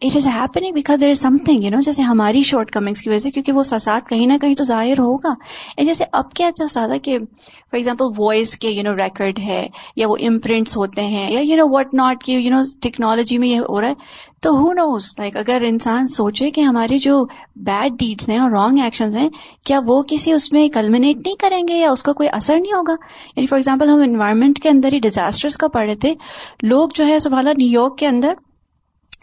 it 0.00 0.16
is 0.16 0.26
happening 0.26 0.72
because 0.72 1.00
there 1.00 1.08
is 1.08 1.20
something 1.44 1.64
you 1.64 1.70
know 1.70 1.80
جیسے 1.80 2.02
ہماری 2.02 2.42
شارٹ 2.42 2.70
کمنگس 2.70 3.00
کی 3.00 3.10
وجہ 3.10 3.18
سے، 3.18 3.30
کیونکہ 3.30 3.52
وہ 3.52 3.62
فساد 3.62 4.08
کہیں 4.08 4.26
نہ 4.26 4.32
کہیں 4.40 4.54
تو 4.54 4.64
ظاہر 4.64 4.98
ہوگا۔ 4.98 5.34
اینڈ 5.76 5.88
جیسے 5.88 6.04
اب 6.12 6.32
کیا 6.32 6.50
سادہ 6.70 6.94
کہ 7.02 7.18
فار 7.18 7.76
ایگزامپل 7.76 8.04
وائس 8.18 8.56
کے 8.56 8.70
یو 8.70 8.82
نو 8.82 8.96
ریکارڈ 8.96 9.38
ہے، 9.38 9.68
یا 9.96 10.08
وہ 10.08 10.16
امپرنٹس 10.20 10.76
ہوتے 10.76 11.02
ہیں، 11.02 11.32
یا 11.32 11.40
یو 11.40 11.56
نو 11.56 11.64
وٹ 11.66 11.94
ناٹ 11.94 12.24
کی 12.24 12.32
یو 12.32 12.50
نو 12.50 12.62
ٹیکنالوجی 12.82 13.38
میں 13.38 13.48
یہ 13.48 13.58
ہو 13.58 13.80
رہا 13.80 13.88
ہے۔ 13.88 13.94
تو 14.40 14.50
ہو 14.50 14.72
نوز 14.72 15.12
لائک 15.18 15.36
اگر 15.36 15.62
انسان 15.66 16.06
سوچے 16.06 16.50
کہ 16.50 16.60
ہماری 16.60 16.98
جو 16.98 17.24
بیڈ 17.56 17.92
ڈیڈس 17.98 18.28
ہیں 18.28 18.38
اور 18.38 18.50
رانگ 18.50 18.78
ایکشنز 18.78 19.16
ہیں، 19.16 19.28
کیا 19.64 19.80
وہ 19.86 20.02
کسی 20.08 20.32
اس 20.32 20.52
میں 20.52 20.68
کلمنیٹ 20.68 21.16
نہیں 21.16 21.36
کریں 21.36 21.62
گے 21.68 21.74
یا 21.74 21.90
اس 21.90 22.02
کا 22.02 22.12
کوئی 22.12 22.28
اثر 22.32 22.56
نہیں 22.60 22.72
ہوگا؟ 22.72 22.92
یعنی 23.36 23.46
فار 23.46 23.58
ایگزامپل 23.58 23.88
ہم 23.88 24.00
انوائرمنٹ 24.00 24.58
کے 24.58 24.68
اندر 24.68 24.92
ہی 24.92 24.98
ڈیزاسٹرس 24.98 25.56
کا 25.56 25.68
پڑھ 25.68 25.86
رہے 25.86 25.94
تھے۔ 25.94 26.14
لوگ 26.62 26.88
جو 26.94 27.06
ہے 27.06 27.18
سب 27.18 27.30
نیو 27.30 27.80
یارک 27.80 27.98
کے 27.98 28.06
اندر 28.06 28.32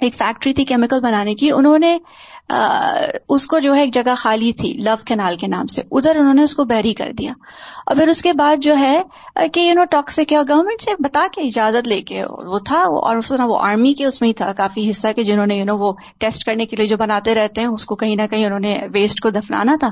ایک 0.04 0.16
فیکٹری 0.16 0.54
تھی 0.54 0.66
کیمیکل 0.66 1.00
بنانے 1.00 1.36
کی، 1.36 1.52
انہوں 1.52 1.80
نے 1.80 1.98
اس 3.30 3.48
کو 3.48 3.60
جو 3.60 3.76
ہے 3.76 3.80
ایک 3.82 3.94
جگہ 3.94 4.16
خالی 4.18 4.52
تھی 4.52 4.74
لو 4.74 4.96
کینال 5.06 5.36
کے 5.36 5.48
نام 5.48 5.68
سے، 5.68 5.82
ادھر 5.92 6.16
انہوں 6.16 6.34
نے 6.34 6.44
اس 6.44 6.56
کو 6.56 6.64
بیری 6.64 6.94
کر 6.94 7.12
دیا۔ 7.18 7.32
اور 7.86 7.96
پھر 7.96 8.08
اس 8.08 8.22
کے 8.22 8.34
بعد 8.34 8.56
جو 8.62 8.78
ہے 8.78 9.02
کہ 9.54 9.60
یو 9.60 9.74
نو 9.74 9.84
ٹاکسک 9.92 10.30
کیا 10.30 10.42
گورنمنٹ 10.50 10.82
سے 10.82 10.92
بتا 11.00 11.26
کے 11.34 11.42
اجازت 11.42 11.88
لے 11.88 12.02
کے، 12.02 12.24
وہ 12.24 12.60
تھا 12.60 12.80
اور 12.80 13.16
وہ 13.40 13.58
آرمی 13.62 13.94
کے 13.94 14.06
اس 14.06 14.22
میں 14.22 14.30
ہی 14.30 14.34
تھا، 14.34 14.52
کافی 14.54 14.90
حصہ 14.90 15.08
کہ 15.16 15.24
جنہوں 15.24 15.46
نے 15.46 15.56
یو 15.56 15.66
نو 15.66 15.78
وہ 15.78 15.94
ٹیسٹ 16.20 16.44
کرنے 16.44 16.66
کے 16.66 16.76
لیے 16.76 16.86
جو 16.86 16.98
بناتے 16.98 17.36
رہتے 17.36 17.62
ہیں، 17.62 17.68
اس 17.68 17.86
کو 17.86 17.96
کہیں 17.96 18.16
نہ 18.16 18.22
کہیں 18.30 18.46
انہوں 18.46 18.60
نے 18.60 18.76
ویسٹ 18.94 19.20
کو 19.20 19.30
دفنانا 19.30 19.76
تھا۔ 19.80 19.90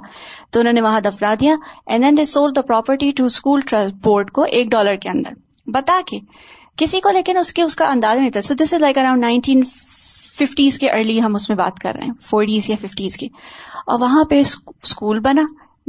تو 0.49 0.59
انہوں 0.59 0.73
نے 0.73 0.81
وہاں 0.81 1.01
دفنا 1.01 1.33
دیا 1.39 1.55
and 1.85 2.03
then 2.03 2.17
they 2.17 2.25
sold 2.25 2.55
the 2.55 2.61
property 2.61 3.11
to 3.11 3.25
school 3.25 3.61
transport 3.61 4.31
کو 4.31 4.43
ایک 4.43 4.71
ڈالر 4.71 4.95
کے 4.95 5.09
اندر۔ 5.09 5.33
بتا 5.67 5.99
کے، 6.05 6.19
کسی 6.77 6.99
کو، 6.99 7.09
لیکن 7.09 7.37
اس 7.37 7.53
کے، 7.53 7.63
اس 7.63 7.75
کا 7.75 7.85
انداز 7.85 8.17
نہیں 8.17 8.29
تھا۔ 8.29 8.41
So 8.41 8.53
this 8.53 8.73
is 8.73 8.81
like 8.81 8.97
around 8.97 9.21
nineteen 9.21 9.61
fifties 10.39 10.79
کے 10.79 10.89
ارلی 10.89 11.21
ہم 11.21 11.35
اس 11.35 11.49
میں 11.49 11.57
بات 11.57 11.79
کر 11.79 11.93
رہے 11.95 12.05
ہیں، 12.05 12.13
فورٹیز 12.21 12.69
یا 12.69 12.75
ففٹیز 12.81 13.17
کی۔ 13.17 13.27
اور 13.87 13.99
وہاں 13.99 14.23
پہ 14.23 14.39
اسکول 14.39 15.19
بنا 15.19 15.41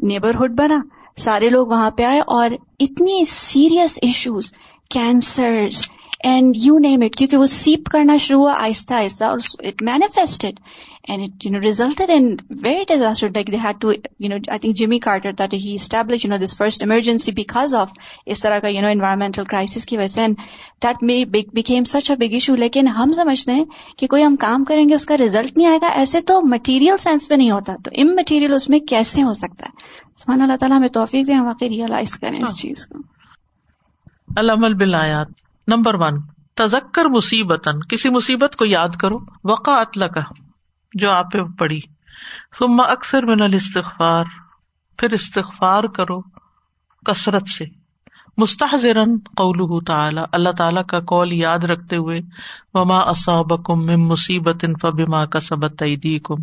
نیبرہڈ 0.03 0.59
بنا، 0.59 0.81
سارے 1.17 1.49
لوگ 1.49 1.67
وہاں 1.67 1.91
پہ 1.91 2.03
آئے 2.03 2.21
اور 2.21 2.51
اتنی 2.81 3.25
serious 3.25 3.99
issues 4.03 4.53
cancers 4.91 5.83
and 6.23 6.57
you 6.57 6.79
name 6.79 7.03
it 7.03 7.17
کیونکہ 7.17 7.37
وہ 7.37 7.47
سیپ 7.49 7.89
کرنا 7.93 8.17
شروع 8.17 8.41
ہوا 8.41 8.55
آہستہ 8.59 8.95
آہستہ 8.95 9.25
اور 9.25 9.39
it 9.59 9.83
manifested 9.83 10.61
and 11.09 11.23
it 11.23 11.45
you 11.47 11.53
know 11.53 11.61
resulted 11.61 12.11
in 12.15 12.27
very 12.65 12.85
disaster 12.89 13.29
like 13.29 13.51
they 13.53 13.57
had 13.63 13.81
to 13.81 13.93
you 13.93 14.29
know 14.29 14.37
I 14.49 14.59
think 14.59 14.77
Jimmy 14.79 14.99
Carter 15.07 15.33
that 15.39 15.55
he 15.55 15.75
establish 15.75 16.25
you 16.25 16.31
know 16.31 16.37
this 16.45 16.57
first 16.57 16.83
emergency 16.83 17.33
because 17.33 17.75
of 17.75 17.93
اس 18.27 18.43
طرح 18.43 18.59
کا 18.59 18.69
you 18.69 18.83
know 18.83 18.89
environmental 18.89 19.45
crisis 19.45 19.87
کی 19.87 19.97
وجہ 19.97 20.07
سے. 20.07 20.21
And 20.21 20.37
that 20.83 21.03
may 21.03 21.25
become 21.25 21.85
such 21.85 22.11
a 22.11 22.17
big 22.17 22.35
issue 22.35 22.55
لیکن 22.55 22.89
ہم 22.89 23.13
سمجھتے 23.13 23.53
ہیں 23.53 23.65
کہ 23.99 24.07
کوئی 24.07 24.25
ہم 24.25 24.37
کام 24.37 24.65
کریں 24.65 24.89
گے 24.89 24.95
اس 24.95 25.07
کا 25.07 25.17
ریزلٹ 25.19 25.57
نہیں 25.57 25.69
آئے 25.69 25.79
گا. 25.83 25.89
ایسے 25.95 26.21
تو 26.21 26.41
مٹیریل 26.47 26.97
سینس 26.97 27.31
میں 27.31 27.39
نہیں 27.39 27.51
ہوتا. 27.51 27.77
تو 27.85 27.91
ام 27.95 28.15
مٹیریل 28.17 28.55
اس 28.55 28.71
میں 28.71 28.79
کیسے 28.89 29.23
ہو 29.23 29.35
سکتا 29.35 29.67
ہے؟ 29.67 29.73
سبحان 30.17 30.41
اللہ 30.41 30.57
تعالیٰ 30.57 30.77
ہمیں 30.79 30.89
توفیق 30.95 31.27
دیں 31.27 31.41
واقعی 31.41 31.69
ریئلائز 31.69 32.19
کریں 32.19 32.43
اس 32.43 32.59
چیز 32.59 32.87
کو. 32.87 32.99
العمل 34.37 34.75
بالآیات. 34.75 35.41
نمبر 35.77 35.95
ون، 35.95 36.21
تذکر 36.55 37.05
مصیبت 37.05 37.69
کسی 37.89 38.09
مصیبت 38.09 38.57
کو 38.57 38.67
یاد 38.67 38.89
کرو 38.89 39.19
وقع 39.45 39.71
اطلاع 39.71 40.09
کا 40.09 40.21
جو 40.95 41.11
آپ 41.11 41.33
پہ 41.33 41.39
پڑی۔ 41.59 41.81
ثم 42.59 42.81
اکثر 42.81 43.27
من 43.27 43.43
الاستغفار، 43.43 44.25
پھر 44.99 45.11
استغفار 45.11 45.85
کرو 45.85 46.21
کثرت 47.07 47.49
سے۔ 47.49 47.65
مستحضرن 48.37 49.17
قول 49.37 49.85
تعالی، 49.85 50.21
اللہ 50.33 50.49
تعالیٰ 50.59 50.85
کا 50.87 51.01
قول 51.01 51.33
یاد 51.33 51.59
رکھتے 51.59 51.97
ہوئے، 51.97 52.21
وما 52.75 52.99
اصابکم 52.99 53.87
من 53.87 54.01
مصیبت 54.01 54.65
فبما 54.81 55.27
کسبت 55.27 55.83
ایدیکم، 55.83 56.35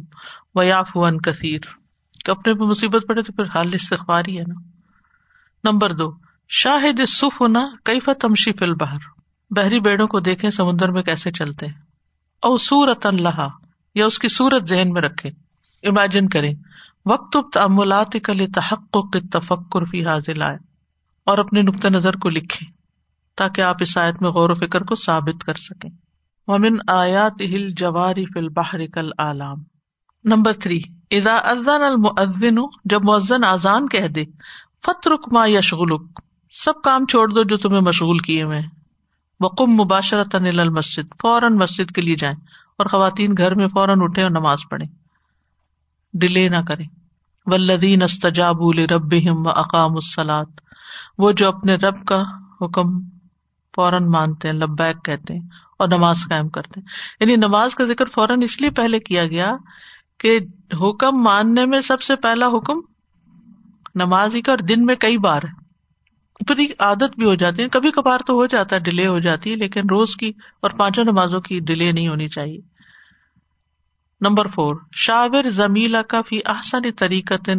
ویعفو 0.56 1.08
عن 1.08 1.18
کثیر۔ 1.18 1.60
کہ 2.26 2.32
اپنے 2.32 2.54
پہ 2.54 2.64
مصیبت 2.64 3.04
پڑے 3.08 3.22
تو 3.22 3.34
پھر 3.34 3.44
حال 3.44 3.70
استغفار 3.74 4.24
ہی 4.28 4.38
ہے 4.38 4.44
نا۔ 4.48 4.56
نمبر 5.64 5.94
دو، 5.94 6.12
شاہد 6.50 7.00
السفن 7.00 7.54
کیف 7.86 8.10
تمشی 8.20 8.52
فی 8.52 8.66
البحر۔ 8.66 9.19
بحری 9.50 9.80
بیڑوں 9.80 10.08
کو 10.08 10.20
دیکھیں، 10.20 10.50
سمندر 10.50 10.92
میں 10.92 11.04
کیسے 11.04 11.32
چلتے 11.32 11.66
ہیں۔ 11.68 11.74
او 12.42 12.58
سورت 12.58 13.06
اللہ 13.06 13.48
یا 13.96 14.06
اس 14.06 14.20
کی 14.20 14.28
صورت 14.28 14.68
ذہن 14.70 14.90
میں 14.90 15.02
رکھے 15.02 15.30
امیجن 15.84 16.30
کریں، 16.30 16.54
وقت 17.06 17.38
تعملات 17.54 18.16
کل 18.24 18.46
تحق 18.52 18.98
تفکر 19.32 19.86
فی 19.86 20.06
حاضل 20.06 20.42
آئے 20.42 20.58
اور 21.24 21.38
اپنے 21.38 21.62
نقطۂ 21.62 21.88
نظر 21.88 22.16
کو 22.16 22.30
لکھے 22.30 22.66
تاکہ 23.38 23.62
آپ 23.62 23.76
اس 23.80 23.98
آیت 23.98 24.22
میں 24.22 24.30
غور 24.30 24.50
و 24.50 24.56
فکر 24.56 24.84
کو 24.84 24.96
ثابت 24.96 25.44
کر 25.44 25.54
سکیں۔ 25.54 25.90
ومن 26.48 26.76
آیات 26.88 27.42
ہل 27.42 27.70
جواری 27.70 28.26
فل 28.26 28.50
باہر 28.50 28.88
کل 28.88 29.10
عالام 29.18 29.58
نمبر 30.24 30.54
تھری 30.54 30.82
ادا 31.12 31.36
ازان 31.36 31.82
المعزن 31.82 32.58
جب 32.86 33.04
مؤذن 33.04 33.44
آزان 33.44 33.88
کہہ 33.88 34.08
دے 34.08 34.26
فترک 34.86 35.34
ما 35.34 35.46
یشغلک، 35.48 36.22
سب 36.54 36.82
کام 36.84 37.06
چھوڑ 37.06 37.28
دو 37.28 37.44
جو 37.44 37.58
تمہیں 37.58 37.82
مشغول 37.82 38.18
کیے 38.18 38.44
ہوئے 38.44 38.62
وقم 39.40 39.72
مباشرت 39.72 40.36
المسجد، 40.36 41.14
فوراً 41.22 41.54
مسجد 41.54 41.92
کے 41.92 42.02
لیے 42.02 42.16
جائیں 42.16 42.36
اور 42.78 42.86
خواتین 42.86 43.34
گھر 43.38 43.56
میں 43.56 43.68
فوراً 43.68 44.02
اٹھے 44.02 44.24
اور 44.24 44.32
نماز 44.32 44.60
پڑھے 44.72 44.86
ڈیلے 46.14 46.48
نہ 46.50 46.62
کرے 46.68 46.84
ولدین 47.46 48.04
استجاب 48.04 48.62
رب 48.92 49.14
و 49.30 49.50
اقام 49.50 49.94
السلاد 49.94 50.60
وہ 51.18 51.32
جو 51.32 51.48
اپنے 51.48 51.76
رب 51.76 52.06
کا 52.06 52.22
حکم 52.62 53.00
فوراً 53.76 54.06
مانتے 54.06 54.48
ہیں، 54.48 54.56
لبیک 54.56 55.04
کہتے 55.06 55.34
ہیں 55.34 55.48
اور 55.80 55.88
نماز 55.88 56.26
قائم 56.30 56.50
کرتے 56.50 56.80
ہیں۔ 56.80 56.88
یعنی 57.20 57.36
نماز 57.36 57.76
کا 57.76 57.86
ذکر 57.86 58.10
فوراً 58.10 58.42
اس 58.42 58.62
لیے 58.62 58.70
پہلے 58.70 59.00
کیا 59.00 59.26
گیا 59.28 59.52
کہ 60.20 60.40
حکم 60.74 61.22
ماننے 61.24 61.66
میں 61.66 61.82
سب 61.82 62.02
سے 62.02 62.16
پہلا 62.16 62.48
حکم 62.48 62.80
نماز 63.96 64.36
ہی 64.36 64.42
کا، 64.42 64.52
اور 64.52 64.60
دن 64.60 64.86
میں 64.86 64.96
کئی 64.96 65.18
بار 65.18 65.42
ہے۔ 65.44 65.59
پھر 66.48 66.56
عادت 66.80 67.16
بھی 67.16 67.26
ہو 67.26 67.34
جاتی 67.36 67.64
ہے۔ 67.64 67.70
کبھی 67.70 67.92
کبھار 67.92 68.20
تو 68.28 68.34
ہو 68.34 68.46
جاتا 68.46 68.76
ہے 68.76 68.82
ڈیلے 68.82 69.08
ہو 69.08 69.20
جاتی 69.20 69.52
ہے، 69.52 69.56
لیکن 69.56 69.90
روز 69.90 70.16
کی 70.16 70.32
اور 70.60 70.72
پانچوں 70.72 71.04
نمازوں 71.04 71.40
کی 71.40 71.60
ڈیلے 71.60 71.92
نہیں 71.92 72.08
ہونی 72.08 72.28
چاہیے۔ 72.28 72.60
نمبر 74.22 74.48
فور 74.48 74.76
شاور 74.96 75.50
زمیلا 75.50 76.02
کا 76.02 76.22
فی 76.22 76.40
احسن 76.46 76.92
طریقت 76.92 77.50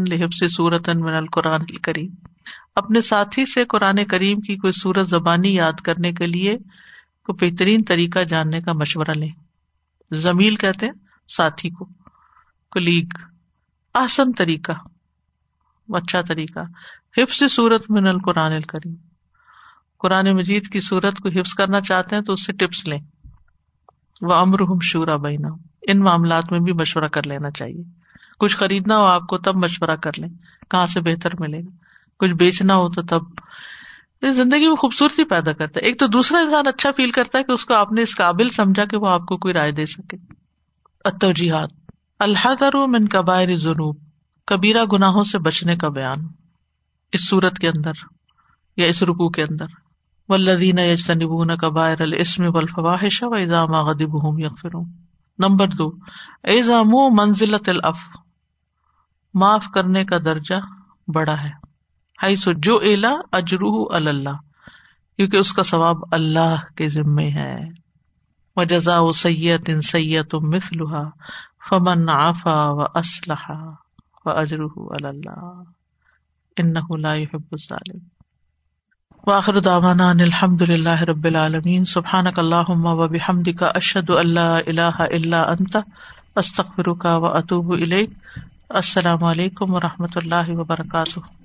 صورت 0.56 0.88
من 0.88 1.14
القرآن 1.14 1.64
کریم 1.82 2.10
اپنے 2.76 3.00
ساتھی 3.00 3.44
سے 3.44 3.64
قرآن 3.64 4.04
کریم 4.04 4.40
کی 4.40 4.56
کوئی 4.56 4.72
صورت 4.72 5.08
زبانی 5.08 5.54
یاد 5.54 5.80
کرنے 5.80 6.12
کے 6.12 6.26
لیے 6.26 6.56
کوئی 7.26 7.50
بہترین 7.50 7.84
طریقہ 7.84 8.18
جاننے 8.18 8.60
کا 8.60 8.72
مشورہ 8.72 9.14
لیں۔ 9.16 9.30
زمیل 10.10 10.56
کہتے 10.56 10.86
ہیں 10.86 10.92
ساتھی 11.28 11.70
کو 11.70 11.84
کلیگ 12.72 13.18
احسن 13.94 14.32
طریقہ 14.32 14.72
اچھا 15.88 16.20
طریقہ۔ 16.22 16.60
حفظ 17.16 17.52
صورت 17.52 17.90
من 17.90 18.06
القرآن 18.06 18.52
الکریم۔ 18.52 18.94
قرآن 19.98 20.32
مجید 20.32 20.68
کی 20.68 20.80
صورت 20.80 21.18
کو 21.18 21.28
حفظ 21.28 21.54
کرنا 21.54 21.80
چاہتے 21.80 22.16
ہیں 22.16 22.22
تو 22.22 22.32
اس 22.32 22.46
سے 22.46 22.52
ٹپس 22.52 22.88
لیں۔ 22.88 23.00
وہ 24.20 24.34
امر 24.34 24.60
ہم 24.60 24.78
شورا 24.82 25.16
بینا 25.16 25.48
ان 25.82 26.00
معاملات 26.00 26.52
میں 26.52 26.60
بھی 26.60 26.72
مشورہ 26.72 27.04
کر 27.04 27.26
لینا 27.26 27.50
چاہیے۔ 27.50 27.82
کچھ 28.38 28.56
خریدنا 28.56 28.98
ہو 28.98 29.04
آپ 29.04 29.26
کو 29.26 29.38
تب 29.38 29.56
مشورہ 29.56 29.96
کر 29.96 30.10
لیں۔ 30.16 30.28
کہاں 30.70 30.86
سے 30.86 31.00
بہتر 31.00 31.30
ملے 31.40 31.58
گا؟ 31.58 31.70
کچھ 32.18 32.32
بیچنا 32.32 32.76
ہو 32.76 32.88
تو 32.90 33.02
تب۔ 33.02 33.20
یہ 34.22 34.30
زندگی 34.30 34.68
میں 34.68 34.76
خوبصورتی 34.76 35.24
پیدا 35.24 35.52
کرتا 35.52 35.80
ہے۔ 35.80 35.86
ایک 35.86 35.98
تو 35.98 36.06
دوسرا 36.06 36.38
انسان 36.40 36.66
اچھا 36.66 36.90
فیل 36.96 37.10
کرتا 37.10 37.38
ہے 37.38 37.44
کہ 37.44 37.52
اس 37.52 37.64
کو 37.66 37.74
آپ 37.74 37.92
نے 37.92 38.02
اس 38.02 38.16
قابل 38.16 38.48
سمجھا 38.48 38.84
کہ 38.84 38.96
وہ 38.96 39.08
آپ 39.08 39.26
کو 39.26 39.36
کوئی 39.36 39.54
رائے 39.54 39.72
دے 39.72 39.86
سکے۔ 39.86 40.16
اتوجیحات 41.04 41.72
اللہ 42.18 42.86
من 42.86 43.06
قبائر 43.10 43.56
جنوب 43.56 43.96
کبیرہ 44.46 44.84
گناہوں 44.84 45.24
سے 45.24 45.38
بچنے 45.38 45.76
کا 45.76 45.88
بیان۔ 45.88 46.39
اس 47.12 47.28
صورت 47.28 47.58
کے 47.58 47.68
اندر 47.68 47.92
یا 48.76 48.86
اس 48.86 49.02
رکو 49.02 49.30
کے 49.30 49.42
اندر۔ 49.42 49.66
ولدین 50.28 50.78
یجتنبون 50.78 51.56
کبائر 51.56 52.02
الاسم 52.02 52.44
والفواحش 52.54 53.22
و 53.22 53.34
اذا 53.34 53.66
ما 53.66 53.80
غضبهم 53.80 54.38
یغفرون 54.38 54.84
نمبر 55.38 55.66
دو 55.66 55.90
ایزام 56.42 56.90
منزلت 57.10 57.68
الف 57.68 58.16
معاف 59.34 59.66
کرنے 59.74 60.04
کا 60.04 60.18
درجہ 60.24 60.54
بڑا 61.14 61.42
ہے۔ 61.42 61.50
ہائی 62.22 62.36
سو 62.36 62.52
جو 62.52 62.78
الا 62.78 63.12
اجروح 63.32 63.86
اللہ 63.94 64.36
کیونکہ 65.16 65.36
اس 65.36 65.52
کا 65.52 65.62
ثواب 65.62 65.96
اللہ 66.12 66.56
کے 66.76 66.88
ذمے 66.88 67.30
ہے۔ 67.30 67.58
و 68.56 68.64
جزا 68.64 69.12
سید 69.14 69.80
سید 69.82 70.34
مثلها، 70.34 71.08
فمن 71.68 72.08
عفا 72.08 72.70
و 72.70 72.82
اسلحہ 72.82 73.70
و 74.24 74.30
اجر 74.30 74.60
اللہ 74.90 75.62
انه 76.60 76.98
لا 76.98 77.14
يحب 77.14 77.48
الظالم. 77.52 77.98
واخر 79.26 79.58
دعوانا 79.58 80.10
ان 80.10 80.20
الحمد 80.20 80.62
لله 80.62 81.04
رب 81.04 81.26
العالمين 81.26 81.84
سبحانك 81.84 82.38
اللهم 82.38 82.86
وبحمدك 82.86 83.62
اشهد 83.62 84.10
ان 84.10 84.26
لا 84.26 84.58
اله 84.58 85.04
الا 85.04 85.52
انت. 85.52 85.76
استغفرك 86.36 87.04
واتوب 87.04 87.72
اليك 87.72 88.10
السلام 88.70 89.24
علیکم 89.24 89.74
و 89.74 89.80
رحمۃ 89.80 90.16
اللہ 90.16 90.48
وبرکاتہ. 90.48 91.39